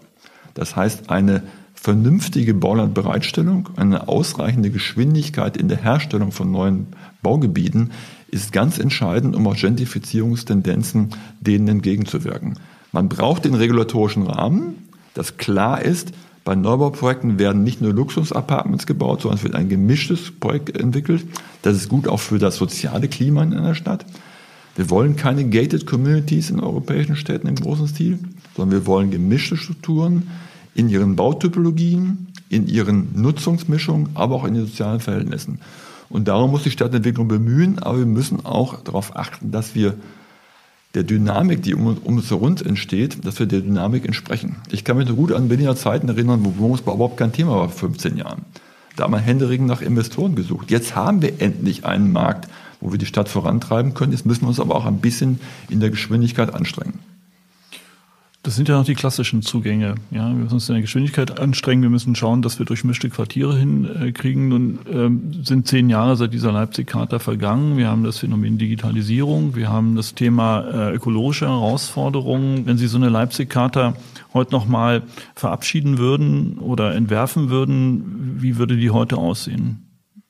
Das 0.54 0.76
heißt, 0.76 1.10
eine 1.10 1.44
vernünftige 1.74 2.54
Baulandbereitstellung, 2.54 3.70
eine 3.78 4.10
ausreichende 4.10 4.70
Geschwindigkeit 4.70 5.56
in 5.56 5.70
der 5.70 5.82
Herstellung 5.82 6.34
von 6.34 6.52
neuen 6.52 6.88
Baugebieten 7.22 7.92
ist 8.28 8.52
ganz 8.52 8.80
entscheidend, 8.80 9.34
um 9.34 9.48
auch 9.48 9.56
Gentrifizierungstendenzen 9.56 11.12
denen 11.40 11.70
entgegenzuwirken. 11.70 12.60
Man 12.92 13.08
braucht 13.08 13.46
den 13.46 13.56
regulatorischen 13.56 14.28
Rahmen, 14.28 14.90
das 15.14 15.38
klar 15.38 15.82
ist, 15.82 16.12
bei 16.50 16.56
Neubauprojekten 16.56 17.38
werden 17.38 17.62
nicht 17.62 17.80
nur 17.80 17.94
Luxusapartments 17.94 18.88
gebaut, 18.88 19.22
sondern 19.22 19.38
es 19.38 19.44
wird 19.44 19.54
ein 19.54 19.70
gemischtes 19.70 20.32
Projekt 20.32 20.76
entwickelt. 20.76 21.24
Das 21.62 21.76
ist 21.76 21.90
gut 21.90 22.08
auch 22.08 22.20
für 22.20 22.40
das 22.40 22.56
soziale 22.56 23.08
Klima 23.08 23.44
in 23.44 23.54
einer 23.54 23.76
Stadt. 23.76 24.04
Wir 24.76 24.90
wollen 24.90 25.16
keine 25.16 25.48
gated 25.48 25.86
Communities 25.86 26.50
in 26.50 26.60
europäischen 26.60 27.16
Städten 27.16 27.48
im 27.48 27.54
großen 27.54 27.88
Stil, 27.88 28.18
sondern 28.56 28.80
wir 28.80 28.88
wollen 28.88 29.12
gemischte 29.12 29.58
Strukturen 29.58 30.32
in 30.74 30.90
ihren 30.90 31.16
Bautypologien, 31.16 32.34
in 32.50 32.66
ihren 32.66 33.10
Nutzungsmischungen, 33.14 34.10
aber 34.16 34.34
auch 34.34 34.46
in 34.46 34.56
den 34.56 34.66
sozialen 34.66 35.02
Verhältnissen. 35.02 35.60
Und 36.10 36.28
darum 36.28 36.50
muss 36.50 36.64
die 36.64 36.72
Stadtentwicklung 36.72 37.28
bemühen, 37.28 37.78
aber 37.78 38.00
wir 38.00 38.08
müssen 38.08 38.44
auch 38.44 38.82
darauf 38.82 39.16
achten, 39.16 39.52
dass 39.52 39.76
wir 39.76 39.94
der 40.96 41.04
Dynamik, 41.04 41.62
die 41.62 41.76
um, 41.76 41.98
uns 41.98 42.30
herum 42.30 42.56
entsteht, 42.66 43.26
dass 43.26 43.40
wir 43.40 43.46
der 43.46 43.62
Dynamik 43.62 44.06
entsprechen. 44.06 44.58
Ich 44.72 44.84
kann 44.84 44.98
mich 44.98 45.08
noch 45.08 45.16
gut 45.16 45.32
an 45.32 45.48
Berliner 45.48 45.76
Zeiten 45.76 46.10
erinnern, 46.10 46.44
wo 46.44 46.58
Wohnungsbau 46.58 46.96
überhaupt 46.96 47.18
kein 47.18 47.32
Thema 47.32 47.52
war 47.52 47.70
vor 47.70 47.90
15 47.90 48.18
Jahren. 48.18 48.46
Da 48.96 49.04
haben 49.04 49.14
wir 49.14 49.20
händeringend 49.20 49.68
nach 49.68 49.82
Investoren 49.82 50.36
gesucht. 50.36 50.72
Jetzt 50.72 50.96
haben 50.96 51.22
wir 51.22 51.42
endlich 51.42 51.86
einen 51.86 52.12
Markt, 52.12 52.50
wo 52.82 52.92
wir 52.92 52.98
die 52.98 53.06
Stadt 53.06 53.30
vorantreiben 53.30 53.94
können. 53.94 54.12
Jetzt 54.12 54.26
müssen 54.26 54.42
wir 54.42 54.50
uns 54.50 54.60
aber 54.60 54.76
auch 54.76 54.86
ein 54.86 55.00
bisschen 55.00 55.40
in 55.70 55.80
der 55.80 55.90
Geschwindigkeit 55.90 56.54
anstrengen. 56.54 57.00
Das 58.42 58.56
sind 58.56 58.70
ja 58.70 58.78
noch 58.78 58.86
die 58.86 58.96
klassischen 58.96 59.42
Zugänge. 59.42 59.96
Ja, 60.12 60.30
wir 60.30 60.36
müssen 60.36 60.54
uns 60.54 60.70
in 60.70 60.76
der 60.76 60.82
Geschwindigkeit 60.82 61.42
anstrengen. 61.42 61.82
Wir 61.82 61.90
müssen 61.90 62.16
schauen, 62.16 62.42
dass 62.42 62.58
wir 62.58 62.66
durchmischte 62.66 63.10
Quartiere 63.10 63.58
hinkriegen. 63.58 64.48
Nun 64.48 64.80
ähm, 64.90 65.44
sind 65.44 65.68
zehn 65.68 65.90
Jahre 65.90 66.16
seit 66.16 66.34
dieser 66.34 66.54
Leipzig-Charta 66.54 67.20
vergangen. 67.20 67.76
Wir 67.76 67.90
haben 67.90 68.06
das 68.06 68.20
Phänomen 68.20 68.58
Digitalisierung. 68.58 69.58
Wir 69.58 69.68
haben 69.68 69.98
das 69.98 70.16
Thema 70.16 70.62
äh, 70.62 70.96
ökologische 70.96 71.48
Herausforderungen. 71.48 72.66
Wenn 72.66 72.78
Sie 72.78 72.88
so 72.88 72.98
eine 72.98 73.10
Leipzig-Charta 73.10 73.96
heute 74.34 74.52
noch 74.54 74.68
mal 74.68 75.04
verabschieden 75.36 75.98
würden 75.98 76.60
oder 76.60 76.96
entwerfen 76.96 77.50
würden, 77.50 78.38
wie 78.42 78.58
würde 78.58 78.78
die 78.78 78.92
heute 78.92 79.18
aussehen? 79.18 79.86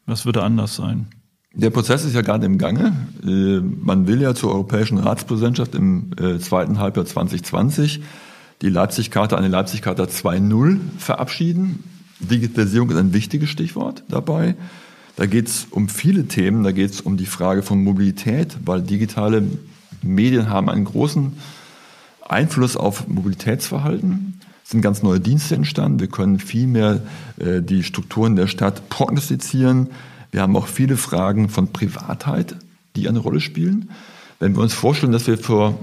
Was 0.08 0.26
würde 0.26 0.42
anders 0.42 0.76
sein? 0.76 1.06
Der 1.54 1.72
Prozess 1.72 2.06
ist 2.06 2.14
ja 2.14 2.22
gerade 2.22 2.46
im 2.46 2.58
Gange. 2.58 2.96
Äh, 3.26 3.60
man 3.60 4.08
will 4.08 4.22
ja 4.22 4.36
zur 4.36 4.52
europäischen 4.52 4.98
Ratspräsidentschaft 5.00 5.74
im 5.76 6.12
äh, 6.20 6.38
zweiten 6.40 6.80
Halbjahr 6.80 7.06
2020 7.06 8.02
die 8.62 8.70
Leipzig-Charta, 8.70 9.38
eine 9.38 9.48
Leipzig-Charta 9.48 10.04
2.0 10.04 10.80
verabschieden. 10.98 11.84
Digitalisierung 12.20 12.90
ist 12.90 12.98
ein 12.98 13.14
wichtiges 13.14 13.50
Stichwort 13.50 14.04
dabei. 14.10 14.56
Da 15.16 15.26
geht 15.26 15.48
es 15.48 15.68
um 15.72 15.90
viele 15.90 16.28
Themen. 16.28 16.64
Da 16.64 16.72
geht 16.72 16.92
es 16.92 17.02
um 17.02 17.18
die 17.18 17.26
Frage 17.26 17.64
von 17.64 17.84
Mobilität, 17.84 18.58
weil 18.66 18.82
digitale 18.82 19.44
Medien 20.02 20.50
haben 20.50 20.70
einen 20.70 20.86
großen 20.86 21.34
Einfluss 22.28 22.78
auf 22.78 23.08
Mobilitätsverhalten. 23.08 24.40
Es 24.64 24.72
sind 24.72 24.82
ganz 24.82 25.02
neue 25.02 25.20
Dienste 25.20 25.56
entstanden. 25.56 26.00
Wir 26.00 26.08
können 26.08 26.40
viel 26.40 26.68
mehr 26.68 27.02
äh, 27.40 27.62
die 27.62 27.84
Strukturen 27.84 28.36
der 28.36 28.48
Stadt 28.48 28.90
prognostizieren. 28.90 29.88
Wir 30.32 30.42
haben 30.42 30.56
auch 30.56 30.68
viele 30.68 30.98
Fragen 30.98 31.50
von 31.50 31.74
Privatheit, 31.74 32.56
die 32.96 33.08
eine 33.08 33.20
Rolle 33.20 33.42
spielen. 33.42 33.90
Wenn 34.40 34.56
wir 34.56 34.62
uns 34.62 34.74
vorstellen, 34.74 35.12
dass 35.12 35.28
wir 35.28 35.38
vor 35.38 35.80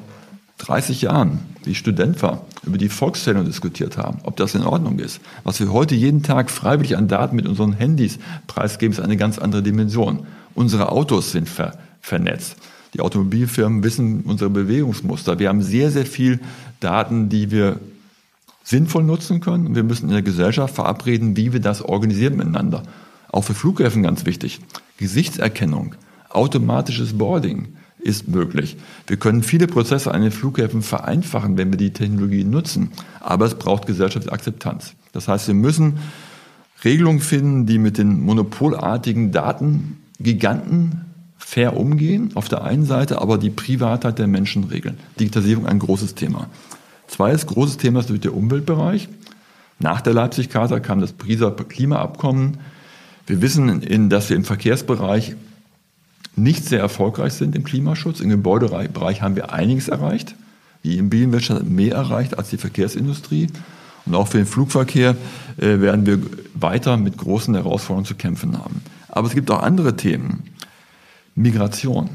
30 0.59 1.03
Jahren, 1.03 1.41
wie 1.65 1.73
ich 1.73 1.79
Student 1.79 2.23
war, 2.23 2.47
über 2.65 2.79
die 2.79 2.89
Volkszählung 2.89 3.45
diskutiert 3.45 3.99
haben, 3.99 4.19
ob 4.23 4.37
das 4.37 4.55
in 4.55 4.63
Ordnung 4.63 4.99
ist. 4.99 5.21
Was 5.45 5.61
wir 5.61 5.73
heute 5.73 5.95
jeden 5.95 6.23
Tag 6.23 6.51
freiwillig 6.51 6.97
an 6.97 7.09
Daten 7.09 7.37
mit 7.37 7.47
unseren 7.47 7.75
Handys 7.75 8.19
preisgeben, 8.47 8.93
ist 8.93 9.01
eine 9.01 9.17
ganz 9.17 9.39
andere 9.39 9.63
Dimension. 9.63 10.27
Unsere 10.55 10.91
Autos 10.91 11.33
sind 11.33 11.49
ver 11.49 11.77
vernetzt. 12.01 12.57
Die 12.95 13.01
Automobilfirmen 13.01 13.83
wissen 13.83 14.23
unsere 14.23 14.49
Bewegungsmuster. 14.49 15.41
Wir 15.41 15.49
haben 15.49 15.61
sehr, 15.61 15.91
sehr 15.91 16.07
viel 16.07 16.39
Daten, 16.79 17.29
die 17.29 17.51
wir 17.51 17.81
sinnvoll 18.63 19.03
nutzen 19.03 19.41
können. 19.41 19.75
Wir 19.75 19.83
müssen 19.83 20.07
in 20.07 20.13
der 20.13 20.23
Gesellschaft 20.23 20.77
verabreden, 20.77 21.37
wie 21.37 21.53
wir 21.53 21.61
das 21.61 21.83
organisieren 21.83 22.37
miteinander. 22.37 22.85
Auch 23.37 23.45
für 23.45 23.53
Flughäfen 23.53 24.03
ganz 24.03 24.25
wichtig. 24.25 24.61
Gesichtserkennung, 24.97 25.95
automatisches 26.31 27.19
Boarding 27.19 27.69
ist 27.99 28.29
möglich. 28.29 28.79
Wir 29.09 29.19
können 29.19 29.43
viele 29.43 29.67
Prozesse 29.67 30.11
an 30.11 30.23
den 30.23 30.31
Flughäfen 30.31 30.81
vereinfachen, 30.81 31.59
wenn 31.59 31.71
wir 31.71 31.77
die 31.77 31.93
Technologie 31.93 32.45
nutzen. 32.45 32.93
Aber 33.21 33.45
es 33.45 33.57
braucht 33.57 33.87
gesellschaftliche 33.87 34.33
Akzeptanz. 34.33 34.95
Das 35.13 35.29
heißt, 35.29 35.49
wir 35.49 35.55
müssen 35.55 35.99
Regelungen 36.83 37.21
finden, 37.21 37.67
die 37.67 37.79
mit 37.79 37.99
den 37.99 38.23
monopolartigen 38.23 39.33
Datengiganten 39.33 41.03
fair 41.37 41.77
umgehen, 41.77 42.31
auf 42.37 42.49
der 42.49 42.65
einen 42.65 42.87
Seite, 42.87 43.21
aber 43.21 43.37
die 43.37 43.51
Privatheit 43.51 44.19
der 44.19 44.29
Menschen 44.29 44.65
regeln. 44.65 44.97
Digitalisierung 45.21 45.67
ein 45.67 45.79
großes 45.79 46.15
Thema. 46.15 46.49
Zweites 47.07 47.47
großes 47.47 47.77
Thema 47.77 48.01
ist 48.01 48.25
der 48.25 48.35
Umweltbereich. 48.35 49.11
Nach 49.79 50.01
der 50.01 50.15
Leipzig-Charta 50.15 50.81
kam 50.81 51.03
das 51.03 51.13
Pariser 51.13 51.51
Klimaabkommen. 51.51 52.57
Wir 53.27 53.43
wissen, 53.43 54.09
dass 54.09 54.29
wir 54.31 54.37
im 54.37 54.45
Verkehrsbereich 54.45 55.35
nicht 56.37 56.65
sehr 56.65 56.81
erfolgreich 56.81 57.33
sind 57.33 57.57
im 57.57 57.65
Klimaschutz. 57.65 58.21
Im 58.21 58.31
Gebäudebereich 58.31 59.23
haben 59.23 59.37
wir 59.37 59.53
einiges 59.53 59.89
erreicht. 59.89 60.35
Die 60.85 60.99
Immobilienwirtschaft 60.99 61.61
hat 61.61 61.69
mehr 61.69 61.95
erreicht 61.95 62.39
als 62.39 62.51
die 62.51 62.59
Verkehrsindustrie. 62.59 63.49
Und 64.05 64.15
auch 64.15 64.29
für 64.29 64.37
den 64.39 64.47
Flugverkehr 64.47 65.17
äh, 65.57 65.81
werden 65.81 66.07
wir 66.07 66.21
weiter 66.55 66.97
mit 66.97 67.17
großen 67.17 67.55
Herausforderungen 67.55 68.07
zu 68.07 68.15
kämpfen 68.15 68.57
haben. 68.57 68.83
Aber 69.09 69.27
es 69.27 69.35
gibt 69.35 69.51
auch 69.51 69.63
andere 69.63 69.97
Themen. 69.97 70.45
Migration. 71.35 72.11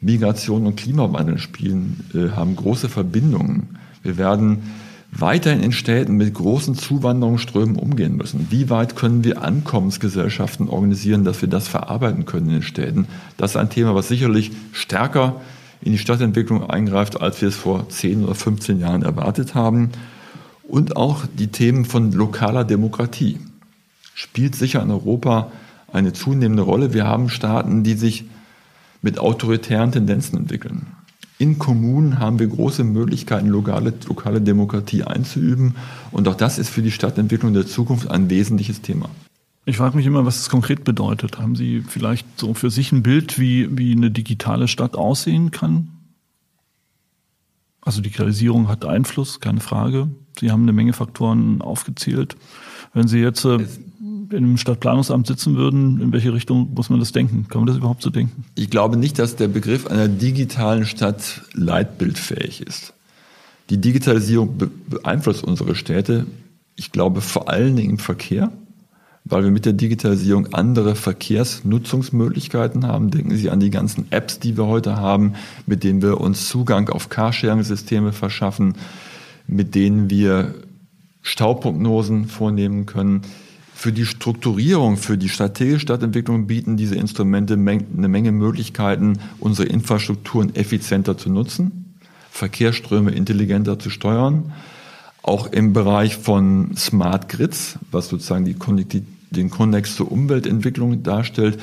Migration 0.00 0.66
und 0.66 0.76
Klimawandel 0.76 1.38
spielen, 1.38 2.08
äh, 2.14 2.34
haben 2.34 2.56
große 2.56 2.88
Verbindungen. 2.88 3.78
Wir 4.02 4.16
werden 4.16 4.62
weiterhin 5.12 5.62
in 5.62 5.72
Städten 5.72 6.16
mit 6.16 6.32
großen 6.32 6.74
Zuwanderungsströmen 6.74 7.76
umgehen 7.76 8.16
müssen. 8.16 8.48
Wie 8.50 8.70
weit 8.70 8.96
können 8.96 9.24
wir 9.24 9.42
Ankommensgesellschaften 9.42 10.68
organisieren, 10.68 11.24
dass 11.24 11.42
wir 11.42 11.48
das 11.48 11.68
verarbeiten 11.68 12.24
können 12.24 12.48
in 12.48 12.54
den 12.54 12.62
Städten? 12.62 13.06
Das 13.36 13.52
ist 13.52 13.56
ein 13.56 13.70
Thema, 13.70 13.94
was 13.94 14.08
sicherlich 14.08 14.52
stärker 14.72 15.40
in 15.82 15.92
die 15.92 15.98
Stadtentwicklung 15.98 16.68
eingreift, 16.68 17.20
als 17.20 17.40
wir 17.42 17.48
es 17.48 17.56
vor 17.56 17.88
10 17.88 18.24
oder 18.24 18.34
15 18.34 18.80
Jahren 18.80 19.02
erwartet 19.02 19.54
haben. 19.54 19.90
Und 20.62 20.96
auch 20.96 21.26
die 21.26 21.48
Themen 21.48 21.84
von 21.84 22.12
lokaler 22.12 22.64
Demokratie 22.64 23.38
spielt 24.14 24.54
sicher 24.54 24.82
in 24.82 24.90
Europa 24.90 25.52
eine 25.92 26.14
zunehmende 26.14 26.62
Rolle. 26.62 26.94
Wir 26.94 27.06
haben 27.06 27.28
Staaten, 27.28 27.82
die 27.82 27.94
sich 27.94 28.24
mit 29.02 29.18
autoritären 29.18 29.92
Tendenzen 29.92 30.38
entwickeln. 30.38 30.86
In 31.42 31.58
Kommunen 31.58 32.20
haben 32.20 32.38
wir 32.38 32.46
große 32.46 32.84
Möglichkeiten, 32.84 33.48
lokale, 33.48 33.92
lokale 34.06 34.40
Demokratie 34.40 35.02
einzuüben. 35.02 35.74
Und 36.12 36.28
auch 36.28 36.36
das 36.36 36.56
ist 36.56 36.70
für 36.70 36.82
die 36.82 36.92
Stadtentwicklung 36.92 37.52
der 37.52 37.66
Zukunft 37.66 38.08
ein 38.08 38.30
wesentliches 38.30 38.80
Thema. 38.80 39.10
Ich 39.64 39.78
frage 39.78 39.96
mich 39.96 40.06
immer, 40.06 40.24
was 40.24 40.38
es 40.38 40.50
konkret 40.50 40.84
bedeutet. 40.84 41.40
Haben 41.40 41.56
Sie 41.56 41.80
vielleicht 41.80 42.38
so 42.38 42.54
für 42.54 42.70
sich 42.70 42.92
ein 42.92 43.02
Bild, 43.02 43.40
wie, 43.40 43.76
wie 43.76 43.90
eine 43.90 44.12
digitale 44.12 44.68
Stadt 44.68 44.94
aussehen 44.94 45.50
kann? 45.50 45.88
Also 47.80 48.02
Digitalisierung 48.02 48.68
hat 48.68 48.84
Einfluss, 48.84 49.40
keine 49.40 49.58
Frage. 49.58 50.10
Sie 50.38 50.52
haben 50.52 50.62
eine 50.62 50.72
Menge 50.72 50.92
Faktoren 50.92 51.60
aufgezählt. 51.60 52.36
Wenn 52.94 53.08
Sie 53.08 53.18
jetzt 53.18 53.44
äh, 54.32 54.36
im 54.36 54.56
Stadtplanungsamt 54.56 55.26
sitzen 55.26 55.56
würden, 55.56 56.00
in 56.00 56.12
welche 56.12 56.32
Richtung 56.32 56.72
muss 56.74 56.90
man 56.90 57.00
das 57.00 57.12
denken? 57.12 57.46
Kann 57.48 57.60
man 57.60 57.66
das 57.66 57.76
überhaupt 57.76 58.02
so 58.02 58.10
denken? 58.10 58.44
Ich 58.54 58.70
glaube 58.70 58.96
nicht, 58.96 59.18
dass 59.18 59.36
der 59.36 59.48
Begriff 59.48 59.86
einer 59.86 60.08
digitalen 60.08 60.86
Stadt 60.86 61.42
leitbildfähig 61.54 62.62
ist. 62.62 62.94
Die 63.70 63.78
Digitalisierung 63.78 64.58
beeinflusst 64.88 65.44
unsere 65.44 65.74
Städte, 65.74 66.26
ich 66.76 66.92
glaube 66.92 67.20
vor 67.20 67.48
allen 67.48 67.76
Dingen 67.76 67.90
im 67.90 67.98
Verkehr, 67.98 68.50
weil 69.24 69.44
wir 69.44 69.50
mit 69.50 69.64
der 69.64 69.72
Digitalisierung 69.72 70.52
andere 70.52 70.94
Verkehrsnutzungsmöglichkeiten 70.94 72.86
haben. 72.86 73.10
Denken 73.10 73.36
Sie 73.36 73.50
an 73.50 73.60
die 73.60 73.70
ganzen 73.70 74.10
Apps, 74.10 74.40
die 74.40 74.56
wir 74.56 74.66
heute 74.66 74.96
haben, 74.96 75.34
mit 75.66 75.84
denen 75.84 76.02
wir 76.02 76.20
uns 76.20 76.48
Zugang 76.48 76.88
auf 76.88 77.08
Carsharing-Systeme 77.08 78.12
verschaffen, 78.12 78.74
mit 79.46 79.74
denen 79.74 80.10
wir 80.10 80.54
Stauprognosen 81.22 82.26
vornehmen 82.26 82.84
können. 82.86 83.22
Für 83.82 83.90
die 83.90 84.06
Strukturierung, 84.06 84.96
für 84.96 85.18
die 85.18 85.28
strategische 85.28 85.80
Stadtentwicklung 85.80 86.46
bieten 86.46 86.76
diese 86.76 86.94
Instrumente 86.94 87.54
eine 87.54 88.08
Menge 88.08 88.30
Möglichkeiten, 88.30 89.18
unsere 89.40 89.66
Infrastrukturen 89.66 90.54
effizienter 90.54 91.18
zu 91.18 91.30
nutzen, 91.30 91.96
Verkehrsströme 92.30 93.10
intelligenter 93.10 93.80
zu 93.80 93.90
steuern. 93.90 94.52
Auch 95.24 95.48
im 95.48 95.72
Bereich 95.72 96.16
von 96.16 96.76
Smart 96.76 97.28
Grids, 97.28 97.76
was 97.90 98.06
sozusagen 98.06 98.44
die, 98.44 99.02
den 99.32 99.50
Konnex 99.50 99.96
zur 99.96 100.12
Umweltentwicklung 100.12 101.02
darstellt, 101.02 101.58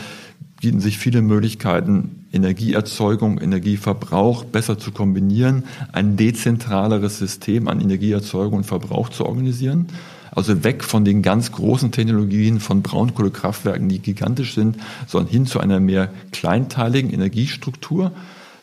bieten 0.60 0.82
sich 0.82 0.97
viele 0.97 1.21
Möglichkeiten, 1.21 2.25
Energieerzeugung, 2.34 3.39
Energieverbrauch 3.39 4.43
besser 4.43 4.77
zu 4.77 4.91
kombinieren, 4.91 5.63
ein 5.93 6.17
dezentraleres 6.17 7.17
System 7.17 7.69
an 7.69 7.79
Energieerzeugung 7.79 8.58
und 8.58 8.65
Verbrauch 8.65 9.08
zu 9.08 9.25
organisieren. 9.25 9.88
Also 10.32 10.63
weg 10.63 10.84
von 10.84 11.06
den 11.06 11.22
ganz 11.22 11.52
großen 11.52 11.92
Technologien 11.92 12.60
von 12.60 12.82
Braunkohlekraftwerken, 12.82 13.89
die 13.89 14.00
gigantisch 14.00 14.54
sind, 14.54 14.78
sondern 15.08 15.32
hin 15.32 15.46
zu 15.46 15.60
einer 15.60 15.80
mehr 15.80 16.12
kleinteiligen 16.32 17.12
Energiestruktur. 17.12 18.12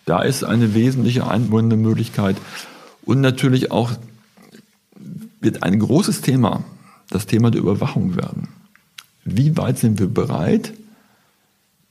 Da 0.04 0.22
ist 0.22 0.44
eine 0.44 0.74
wesentliche 0.74 1.26
einwandende 1.26 1.76
Möglichkeit. 1.76 2.36
Und 3.04 3.20
natürlich 3.20 3.70
auch 3.70 3.92
wird 5.40 5.62
ein 5.62 5.78
großes 5.78 6.20
Thema 6.20 6.64
das 7.10 7.26
Thema 7.26 7.50
der 7.50 7.60
Überwachung 7.60 8.16
werden. 8.16 8.48
Wie 9.24 9.56
weit 9.56 9.78
sind 9.78 9.98
wir 9.98 10.08
bereit, 10.08 10.72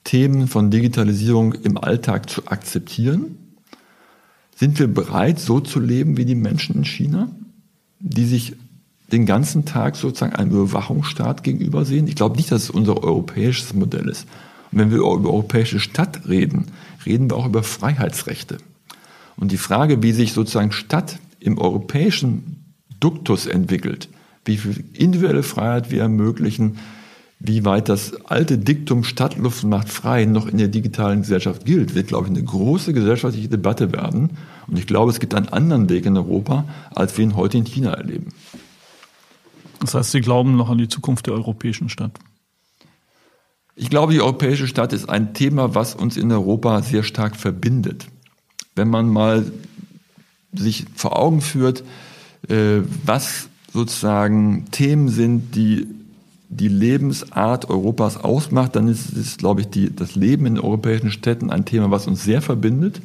Themen 0.04 0.48
von 0.48 0.72
Digitalisierung 0.72 1.54
im 1.54 1.78
Alltag 1.78 2.30
zu 2.30 2.48
akzeptieren? 2.48 3.38
Sind 4.56 4.80
wir 4.80 4.88
bereit, 4.88 5.40
so 5.40 5.60
zu 5.60 5.80
leben 5.80 6.18
wie 6.18 6.26
die 6.26 6.36
Menschen 6.36 6.76
in 6.76 6.86
China, 6.86 7.30
die 8.00 8.26
sich 8.26 8.56
den 9.12 9.26
ganzen 9.26 9.65
Tag 9.65 9.96
sozusagen 9.96 10.36
einem 10.36 10.52
Überwachungsstaat 10.52 11.44
gegenüber 11.44 11.86
sehen? 11.86 12.08
Ich 12.08 12.15
glaube 12.15 12.38
nicht, 12.38 12.52
dass 12.52 12.63
es 12.63 12.70
unser 12.70 13.04
europäisches 13.04 13.74
Modell 13.74 14.10
ist. 14.10 14.28
Und 14.72 14.80
wenn 14.80 14.91
wir 14.91 14.98
über 14.98 15.30
europäische 15.30 15.80
Stadt 15.80 16.28
reden, 16.28 16.68
reden 17.06 17.30
wir 17.30 17.38
auch 17.38 17.46
über 17.46 17.63
Freiheitsrechte. 17.63 18.58
Und 19.38 19.52
die 19.52 19.58
Frage, 19.58 20.02
wie 20.02 20.12
sich 20.12 20.34
sozusagen 20.34 20.72
Stadt 20.72 21.20
im 21.39 21.58
europäischen 21.58 22.74
Duktus 23.00 23.46
entwickelt, 23.46 24.10
wie 24.46 24.58
viel 24.58 24.84
individuelle 24.94 25.44
Freiheit 25.44 25.91
wir 25.91 26.02
ermöglichen, 26.02 26.78
wie 27.39 27.65
weit 27.65 27.89
das 27.89 28.26
alte 28.26 28.58
Diktum 28.58 29.04
Stadtluft 29.04 29.63
macht 29.65 29.89
frei 29.89 30.26
noch 30.26 30.48
in 30.48 30.58
der 30.58 30.70
digitalen 30.70 31.22
Gesellschaft 31.22 31.65
gilt, 31.65 31.94
wird, 31.94 32.08
glaube 32.08 32.28
ich, 32.28 32.32
eine 32.32 32.44
große 32.44 32.94
gesellschaftliche 32.94 33.50
Debatte 33.50 33.91
werden. 33.91 34.32
Und 34.68 34.80
ich 34.80 34.88
glaube, 34.88 35.12
es 35.12 35.20
gibt 35.20 35.36
einen 35.36 35.50
anderen 35.50 35.89
Weg 35.89 36.06
in 36.06 36.18
Europa, 36.18 36.65
als 36.94 37.18
wir 37.18 37.26
ihn 37.26 37.36
heute 37.36 37.58
in 37.58 37.65
China 37.65 37.91
erleben. 37.91 38.30
Das 39.80 39.94
heißt, 39.94 40.12
Sie 40.12 40.22
glauben 40.22 40.56
noch 40.56 40.70
an 40.70 40.78
die 40.78 40.88
Zukunft 40.88 41.28
der 41.28 41.34
europäischen 41.34 41.90
Stadt? 41.90 42.12
Ich 43.76 43.90
glaube, 43.90 44.14
die 44.14 44.22
europäische 44.22 44.68
Stadt 44.68 44.94
ist 44.94 45.10
ein 45.10 45.34
Thema, 45.34 45.76
was 45.76 45.96
uns 45.96 46.16
in 46.16 46.32
Europa 46.32 46.82
sehr 46.82 47.04
stark 47.04 47.36
verbindet. 47.36 48.08
Wenn 48.76 48.90
man 48.90 49.10
mal 49.10 49.52
sich 50.54 50.86
vor 50.96 51.20
Augen 51.20 51.42
führt, 51.42 51.84
äh, 52.48 52.80
was 53.04 53.50
sozusagen 53.74 54.66
Themen 54.72 55.10
sind, 55.10 55.56
die 55.56 55.88
die 56.50 56.68
Lebensart 56.68 57.70
Europas 57.70 58.18
ausmacht, 58.18 58.76
dann 58.76 58.88
ist 58.88 59.12
es, 59.16 59.38
glaube 59.38 59.62
ich, 59.62 59.68
die, 59.68 59.94
das 59.94 60.16
Leben 60.16 60.46
in 60.46 60.60
europäischen 60.60 61.12
Städten 61.12 61.50
ein 61.50 61.66
Thema, 61.66 61.92
was 61.92 62.08
uns 62.08 62.24
sehr 62.24 62.42
verbindet, 62.42 63.02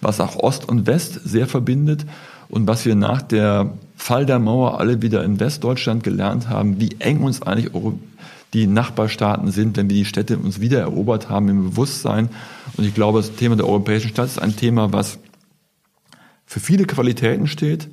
was 0.00 0.20
auch 0.20 0.36
Ost 0.36 0.68
und 0.68 0.86
West 0.86 1.20
sehr 1.24 1.46
verbindet 1.46 2.06
und 2.48 2.66
was 2.66 2.86
wir 2.86 2.94
nach 2.94 3.20
der 3.20 3.74
Fall 3.96 4.26
der 4.26 4.38
Mauer 4.38 4.80
alle 4.80 5.02
wieder 5.02 5.24
in 5.24 5.40
Westdeutschland 5.40 6.02
gelernt 6.04 6.48
haben, 6.48 6.80
wie 6.80 6.96
eng 6.98 7.20
uns 7.20 7.42
eigentlich 7.42 7.72
die 8.52 8.66
Nachbarstaaten 8.66 9.50
sind, 9.50 9.76
wenn 9.76 9.90
wir 9.90 9.96
die 9.96 10.04
Städte 10.04 10.38
uns 10.38 10.60
wieder 10.60 10.80
erobert 10.80 11.28
haben 11.28 11.48
im 11.48 11.70
Bewusstsein. 11.70 12.28
Und 12.76 12.84
ich 12.84 12.94
glaube, 12.94 13.18
das 13.18 13.34
Thema 13.34 13.56
der 13.56 13.66
europäischen 13.66 14.08
Stadt 14.08 14.26
ist 14.26 14.40
ein 14.40 14.56
Thema, 14.56 14.92
was 14.92 15.18
für 16.46 16.60
viele 16.60 16.84
Qualitäten 16.84 17.46
steht, 17.46 17.88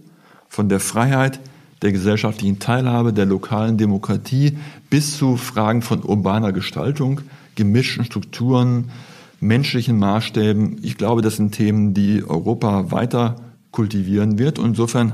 von 0.47 0.69
der 0.69 0.79
Freiheit, 0.79 1.39
der 1.81 1.91
gesellschaftlichen 1.91 2.59
Teilhabe, 2.59 3.11
der 3.11 3.25
lokalen 3.25 3.77
Demokratie 3.77 4.57
bis 4.89 5.17
zu 5.17 5.37
Fragen 5.37 5.81
von 5.81 6.03
urbaner 6.03 6.51
Gestaltung, 6.51 7.21
gemischten 7.55 8.05
Strukturen, 8.05 8.91
menschlichen 9.39 9.97
Maßstäben. 9.97 10.77
Ich 10.83 10.97
glaube, 10.97 11.23
das 11.23 11.37
sind 11.37 11.53
Themen, 11.53 11.95
die 11.95 12.23
Europa 12.23 12.91
weiter 12.91 13.37
kultivieren 13.71 14.37
wird. 14.37 14.59
Und 14.59 14.71
insofern 14.71 15.13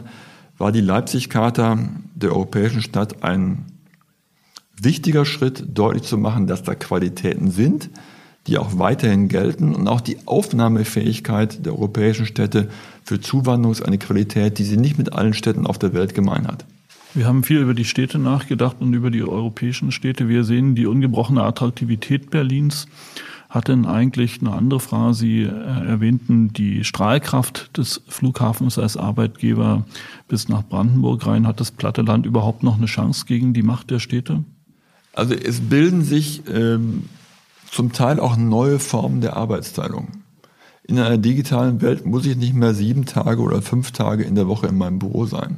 war 0.58 0.72
die 0.72 0.82
Leipzig-Charta 0.82 1.78
der 2.16 2.32
europäischen 2.32 2.82
Stadt 2.82 3.24
ein 3.24 3.66
wichtiger 4.80 5.26
Schritt, 5.26 5.66
deutlich 5.74 6.04
zu 6.04 6.18
machen, 6.18 6.48
dass 6.48 6.64
da 6.64 6.76
Qualitäten 6.76 7.52
sind, 7.52 7.90
die 8.48 8.58
auch 8.58 8.80
weiterhin 8.80 9.28
gelten 9.28 9.76
und 9.76 9.88
auch 9.88 10.02
die 10.02 10.18
Aufnahmefähigkeit 10.26 11.66
der 11.66 11.74
europäischen 11.74 12.26
Städte 12.26 12.70
für 13.04 13.20
Zuwanderung 13.20 13.74
ist 13.74 13.82
eine 13.82 13.98
Qualität, 13.98 14.58
die 14.58 14.64
sie 14.64 14.78
nicht 14.78 14.98
mit 14.98 15.14
allen 15.14 15.34
Städten 15.34 15.68
auf 15.68 15.78
der 15.78 15.94
Welt 15.94 16.14
gemein 16.14 16.48
hat. 16.48 16.66
Wir 17.14 17.26
haben 17.26 17.44
viel 17.44 17.60
über 17.60 17.74
die 17.74 17.86
Städte 17.86 18.20
nachgedacht 18.20 18.78
und 18.80 18.94
über 18.94 19.10
die 19.10 19.24
europäischen 19.24 19.92
Städte. 19.92 20.30
Wir 20.30 20.44
sehen 20.44 20.76
die 20.76 20.86
ungebrochene 20.86 21.44
Attraktivität 21.44 22.30
Berlins. 22.30 22.88
Hat 23.58 23.70
denn 23.70 23.88
eigentlich 23.88 24.40
eine 24.40 24.52
andere 24.52 24.80
Frage, 24.80 25.16
Sie 25.16 25.42
äh, 25.42 25.48
erwähnten 25.50 26.54
die 26.54 26.84
Strahlkraft 26.84 27.76
des 27.76 28.04
Flughafens 28.08 28.78
als 28.78 28.98
Arbeitgeber 28.98 29.84
bis 30.28 30.48
nach 30.48 30.62
Brandenburg 30.62 31.26
rein. 31.26 31.48
Hat 31.48 31.60
das 31.60 31.72
platte 31.72 32.04
Land 32.04 32.28
überhaupt 32.28 32.62
noch 32.62 32.78
eine 32.78 32.86
Chance 32.86 33.26
gegen 33.26 33.56
die 33.56 33.64
Macht 33.64 33.90
der 33.90 33.98
Städte? 33.98 34.44
Also 35.14 35.34
es 35.34 35.60
bilden 35.60 36.04
sich 36.04 36.44
ähm, 36.54 37.10
zum 37.72 37.94
Teil 37.94 38.20
auch 38.20 38.38
neue 38.38 38.78
Formen 38.78 39.22
der 39.22 39.36
Arbeitsteilung. 39.36 40.10
In 40.84 41.00
einer 41.00 41.18
digitalen 41.18 41.82
Welt 41.82 42.06
muss 42.06 42.28
ich 42.28 42.38
nicht 42.38 42.54
mehr 42.54 42.76
sieben 42.76 43.08
Tage 43.08 43.42
oder 43.42 43.64
fünf 43.64 43.92
Tage 43.92 44.24
in 44.24 44.36
der 44.36 44.48
Woche 44.48 44.68
in 44.68 44.78
meinem 44.78 45.00
Büro 45.00 45.26
sein. 45.26 45.58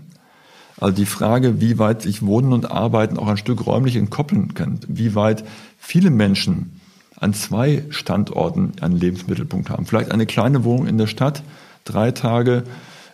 Also 0.78 0.96
die 0.96 1.06
Frage, 1.06 1.60
wie 1.60 1.80
weit 1.80 2.04
sich 2.04 2.26
Wohnen 2.26 2.54
und 2.54 2.72
Arbeiten 2.72 3.18
auch 3.18 3.28
ein 3.28 3.36
Stück 3.36 3.68
räumlich 3.68 3.98
entkoppeln 3.98 4.54
kann, 4.54 4.80
wie 4.88 5.16
weit 5.16 5.44
viele 5.78 6.12
Menschen 6.12 6.79
an 7.20 7.34
zwei 7.34 7.86
Standorten 7.90 8.74
einen 8.82 8.98
Lebensmittelpunkt 8.98 9.70
haben. 9.70 9.86
Vielleicht 9.86 10.12
eine 10.12 10.26
kleine 10.26 10.64
Wohnung 10.64 10.88
in 10.88 10.98
der 10.98 11.08
Stadt, 11.08 11.44
drei 11.86 12.12
Tage 12.12 12.64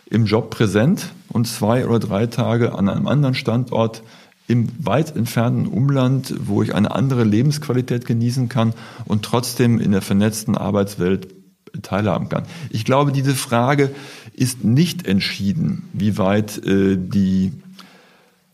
im 0.08 0.26
Job 0.26 0.50
präsent 0.50 1.12
und 1.28 1.46
zwei 1.48 1.86
oder 1.86 1.98
drei 1.98 2.26
Tage 2.26 2.74
an 2.74 2.88
einem 2.88 3.08
anderen 3.08 3.34
Standort 3.34 4.02
im 4.48 4.68
weit 4.78 5.16
entfernten 5.16 5.66
Umland, 5.66 6.34
wo 6.38 6.62
ich 6.62 6.74
eine 6.74 6.92
andere 6.94 7.24
Lebensqualität 7.24 8.06
genießen 8.06 8.48
kann 8.48 8.74
und 9.04 9.24
trotzdem 9.24 9.80
in 9.80 9.90
der 9.90 10.02
vernetzten 10.02 10.56
Arbeitswelt 10.56 11.34
teilhaben 11.82 12.28
kann. 12.28 12.44
Ich 12.70 12.84
glaube, 12.84 13.10
diese 13.12 13.34
Frage 13.34 13.90
ist 14.32 14.64
nicht 14.64 15.06
entschieden, 15.06 15.88
wie 15.92 16.16
weit 16.16 16.64
äh, 16.64 16.96
die 16.96 17.52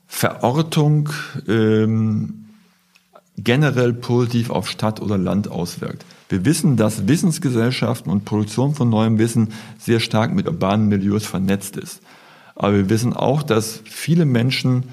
Verortung 0.06 1.10
ähm, 1.46 2.41
generell 3.38 3.92
positiv 3.92 4.50
auf 4.50 4.68
Stadt 4.68 5.00
oder 5.00 5.18
Land 5.18 5.48
auswirkt. 5.50 6.04
Wir 6.28 6.44
wissen, 6.44 6.76
dass 6.76 7.08
Wissensgesellschaften 7.08 8.10
und 8.10 8.24
Produktion 8.24 8.74
von 8.74 8.88
neuem 8.88 9.18
Wissen 9.18 9.48
sehr 9.78 10.00
stark 10.00 10.34
mit 10.34 10.46
urbanen 10.46 10.88
Milieus 10.88 11.26
vernetzt 11.26 11.76
ist. 11.76 12.00
Aber 12.54 12.74
wir 12.74 12.90
wissen 12.90 13.12
auch, 13.12 13.42
dass 13.42 13.80
viele 13.84 14.24
Menschen 14.24 14.84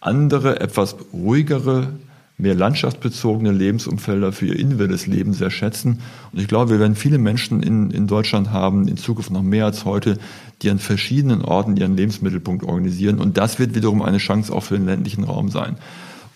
andere, 0.00 0.60
etwas 0.60 0.96
ruhigere, 1.12 1.88
mehr 2.36 2.54
landschaftsbezogene 2.54 3.52
Lebensumfelder 3.52 4.32
für 4.32 4.46
ihr 4.46 4.58
individuelles 4.58 5.06
Leben 5.06 5.32
sehr 5.32 5.50
schätzen. 5.50 6.00
Und 6.32 6.40
ich 6.40 6.48
glaube, 6.48 6.72
wir 6.72 6.80
werden 6.80 6.96
viele 6.96 7.18
Menschen 7.18 7.62
in, 7.62 7.90
in 7.90 8.08
Deutschland 8.08 8.50
haben, 8.50 8.88
in 8.88 8.96
Zukunft 8.96 9.30
noch 9.30 9.42
mehr 9.42 9.66
als 9.66 9.84
heute, 9.84 10.18
die 10.62 10.70
an 10.70 10.80
verschiedenen 10.80 11.42
Orten 11.42 11.76
ihren 11.76 11.96
Lebensmittelpunkt 11.96 12.64
organisieren. 12.64 13.20
Und 13.20 13.38
das 13.38 13.60
wird 13.60 13.74
wiederum 13.74 14.02
eine 14.02 14.18
Chance 14.18 14.52
auch 14.52 14.64
für 14.64 14.74
den 14.74 14.86
ländlichen 14.86 15.24
Raum 15.24 15.48
sein. 15.48 15.76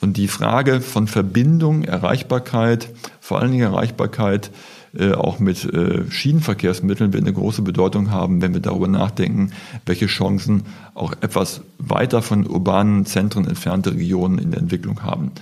Und 0.01 0.17
die 0.17 0.29
Frage 0.29 0.81
von 0.81 1.09
Verbindung, 1.09 1.85
Erreichbarkeit, 1.85 2.89
vor 3.21 3.41
allen 3.41 3.51
Dingen 3.51 3.65
Erreichbarkeit, 3.73 4.51
äh, 4.97 5.13
auch 5.13 5.39
mit 5.39 5.65
äh, 5.65 6.11
Schienenverkehrsmitteln 6.11 7.13
wird 7.13 7.23
eine 7.23 7.33
große 7.33 7.63
Bedeutung 7.63 8.11
haben, 8.11 8.41
wenn 8.41 8.55
wir 8.55 8.61
darüber 8.61 8.89
nachdenken, 8.89 9.53
welche 9.85 10.07
Chancen 10.07 10.63
auch 10.95 11.13
etwas 11.21 11.61
weiter 11.79 12.23
von 12.23 12.47
urbanen 12.47 13.05
Zentren 13.05 13.47
entfernte 13.47 13.93
Regionen 13.93 14.39
in 14.39 14.51
der 14.51 14.61
Entwicklung 14.61 15.03
haben. 15.03 15.33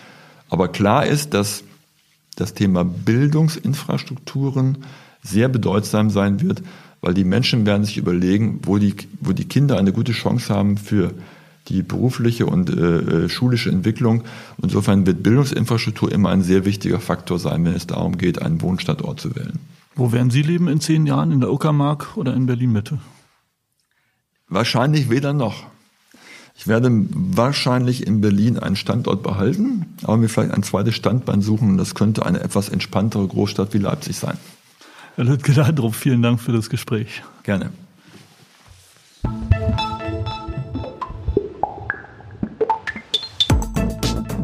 Aber 0.48 0.68
klar 0.68 1.06
ist, 1.06 1.32
dass 1.32 1.62
das 2.34 2.54
Thema 2.54 2.84
Bildungsinfrastrukturen 2.84 4.78
sehr 5.22 5.48
bedeutsam 5.48 6.10
sein 6.10 6.40
wird, 6.40 6.62
weil 7.00 7.14
die 7.14 7.24
Menschen 7.24 7.66
werden 7.66 7.84
sich 7.84 7.98
überlegen, 7.98 8.60
wo 8.64 8.78
die, 8.78 8.94
wo 9.20 9.32
die 9.32 9.46
Kinder 9.46 9.78
eine 9.78 9.92
gute 9.92 10.12
Chance 10.12 10.52
haben 10.52 10.76
für 10.76 11.14
die 11.68 11.82
berufliche 11.82 12.46
und 12.46 12.70
äh, 12.70 13.24
äh, 13.24 13.28
schulische 13.28 13.70
Entwicklung. 13.70 14.22
Insofern 14.62 15.06
wird 15.06 15.22
Bildungsinfrastruktur 15.22 16.12
immer 16.12 16.30
ein 16.30 16.42
sehr 16.42 16.64
wichtiger 16.64 17.00
Faktor 17.00 17.38
sein, 17.38 17.64
wenn 17.64 17.74
es 17.74 17.86
darum 17.86 18.18
geht, 18.18 18.40
einen 18.40 18.60
Wohnstandort 18.60 19.20
zu 19.20 19.34
wählen. 19.34 19.58
Wo 19.94 20.12
werden 20.12 20.30
Sie 20.30 20.42
leben 20.42 20.68
in 20.68 20.80
zehn 20.80 21.06
Jahren? 21.06 21.32
In 21.32 21.40
der 21.40 21.52
Uckermark 21.52 22.16
oder 22.16 22.34
in 22.34 22.46
Berlin-Mitte? 22.46 22.98
Wahrscheinlich 24.48 25.10
weder 25.10 25.32
noch. 25.32 25.64
Ich 26.58 26.66
werde 26.66 26.90
wahrscheinlich 26.90 28.06
in 28.06 28.20
Berlin 28.20 28.58
einen 28.58 28.76
Standort 28.76 29.22
behalten, 29.22 29.86
aber 30.04 30.16
mir 30.16 30.28
vielleicht 30.28 30.54
ein 30.54 30.62
zweites 30.62 30.94
Standbein 30.94 31.42
suchen. 31.42 31.76
Das 31.76 31.94
könnte 31.94 32.24
eine 32.24 32.40
etwas 32.40 32.68
entspanntere 32.68 33.26
Großstadt 33.26 33.74
wie 33.74 33.78
Leipzig 33.78 34.16
sein. 34.16 34.38
Herr 35.16 35.24
Lüttke-Leidrup, 35.24 35.94
vielen 35.94 36.22
Dank 36.22 36.40
für 36.40 36.52
das 36.52 36.70
Gespräch. 36.70 37.22
Gerne. 37.42 37.70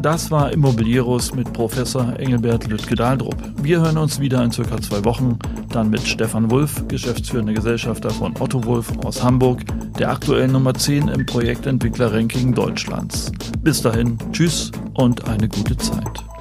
Das 0.03 0.29
war 0.31 0.51
Immobilieros 0.51 1.33
mit 1.33 1.53
Professor 1.53 2.19
Engelbert 2.19 2.67
Lüttke-Dahldrup. 2.67 3.37
Wir 3.61 3.79
hören 3.79 3.97
uns 3.97 4.19
wieder 4.19 4.43
in 4.43 4.51
circa 4.51 4.81
zwei 4.81 5.05
Wochen, 5.05 5.39
dann 5.69 5.89
mit 5.89 6.01
Stefan 6.01 6.51
Wulff, 6.51 6.85
geschäftsführender 6.89 7.53
Gesellschafter 7.53 8.09
von 8.09 8.33
Otto 8.37 8.65
Wulff 8.65 8.91
aus 9.05 9.23
Hamburg, 9.23 9.61
der 9.97 10.11
aktuell 10.11 10.49
Nummer 10.49 10.73
10 10.73 11.07
im 11.07 11.25
Projektentwickler-Ranking 11.25 12.53
Deutschlands. 12.53 13.31
Bis 13.61 13.81
dahin, 13.81 14.17
tschüss 14.33 14.73
und 14.93 15.25
eine 15.29 15.47
gute 15.47 15.77
Zeit. 15.77 16.32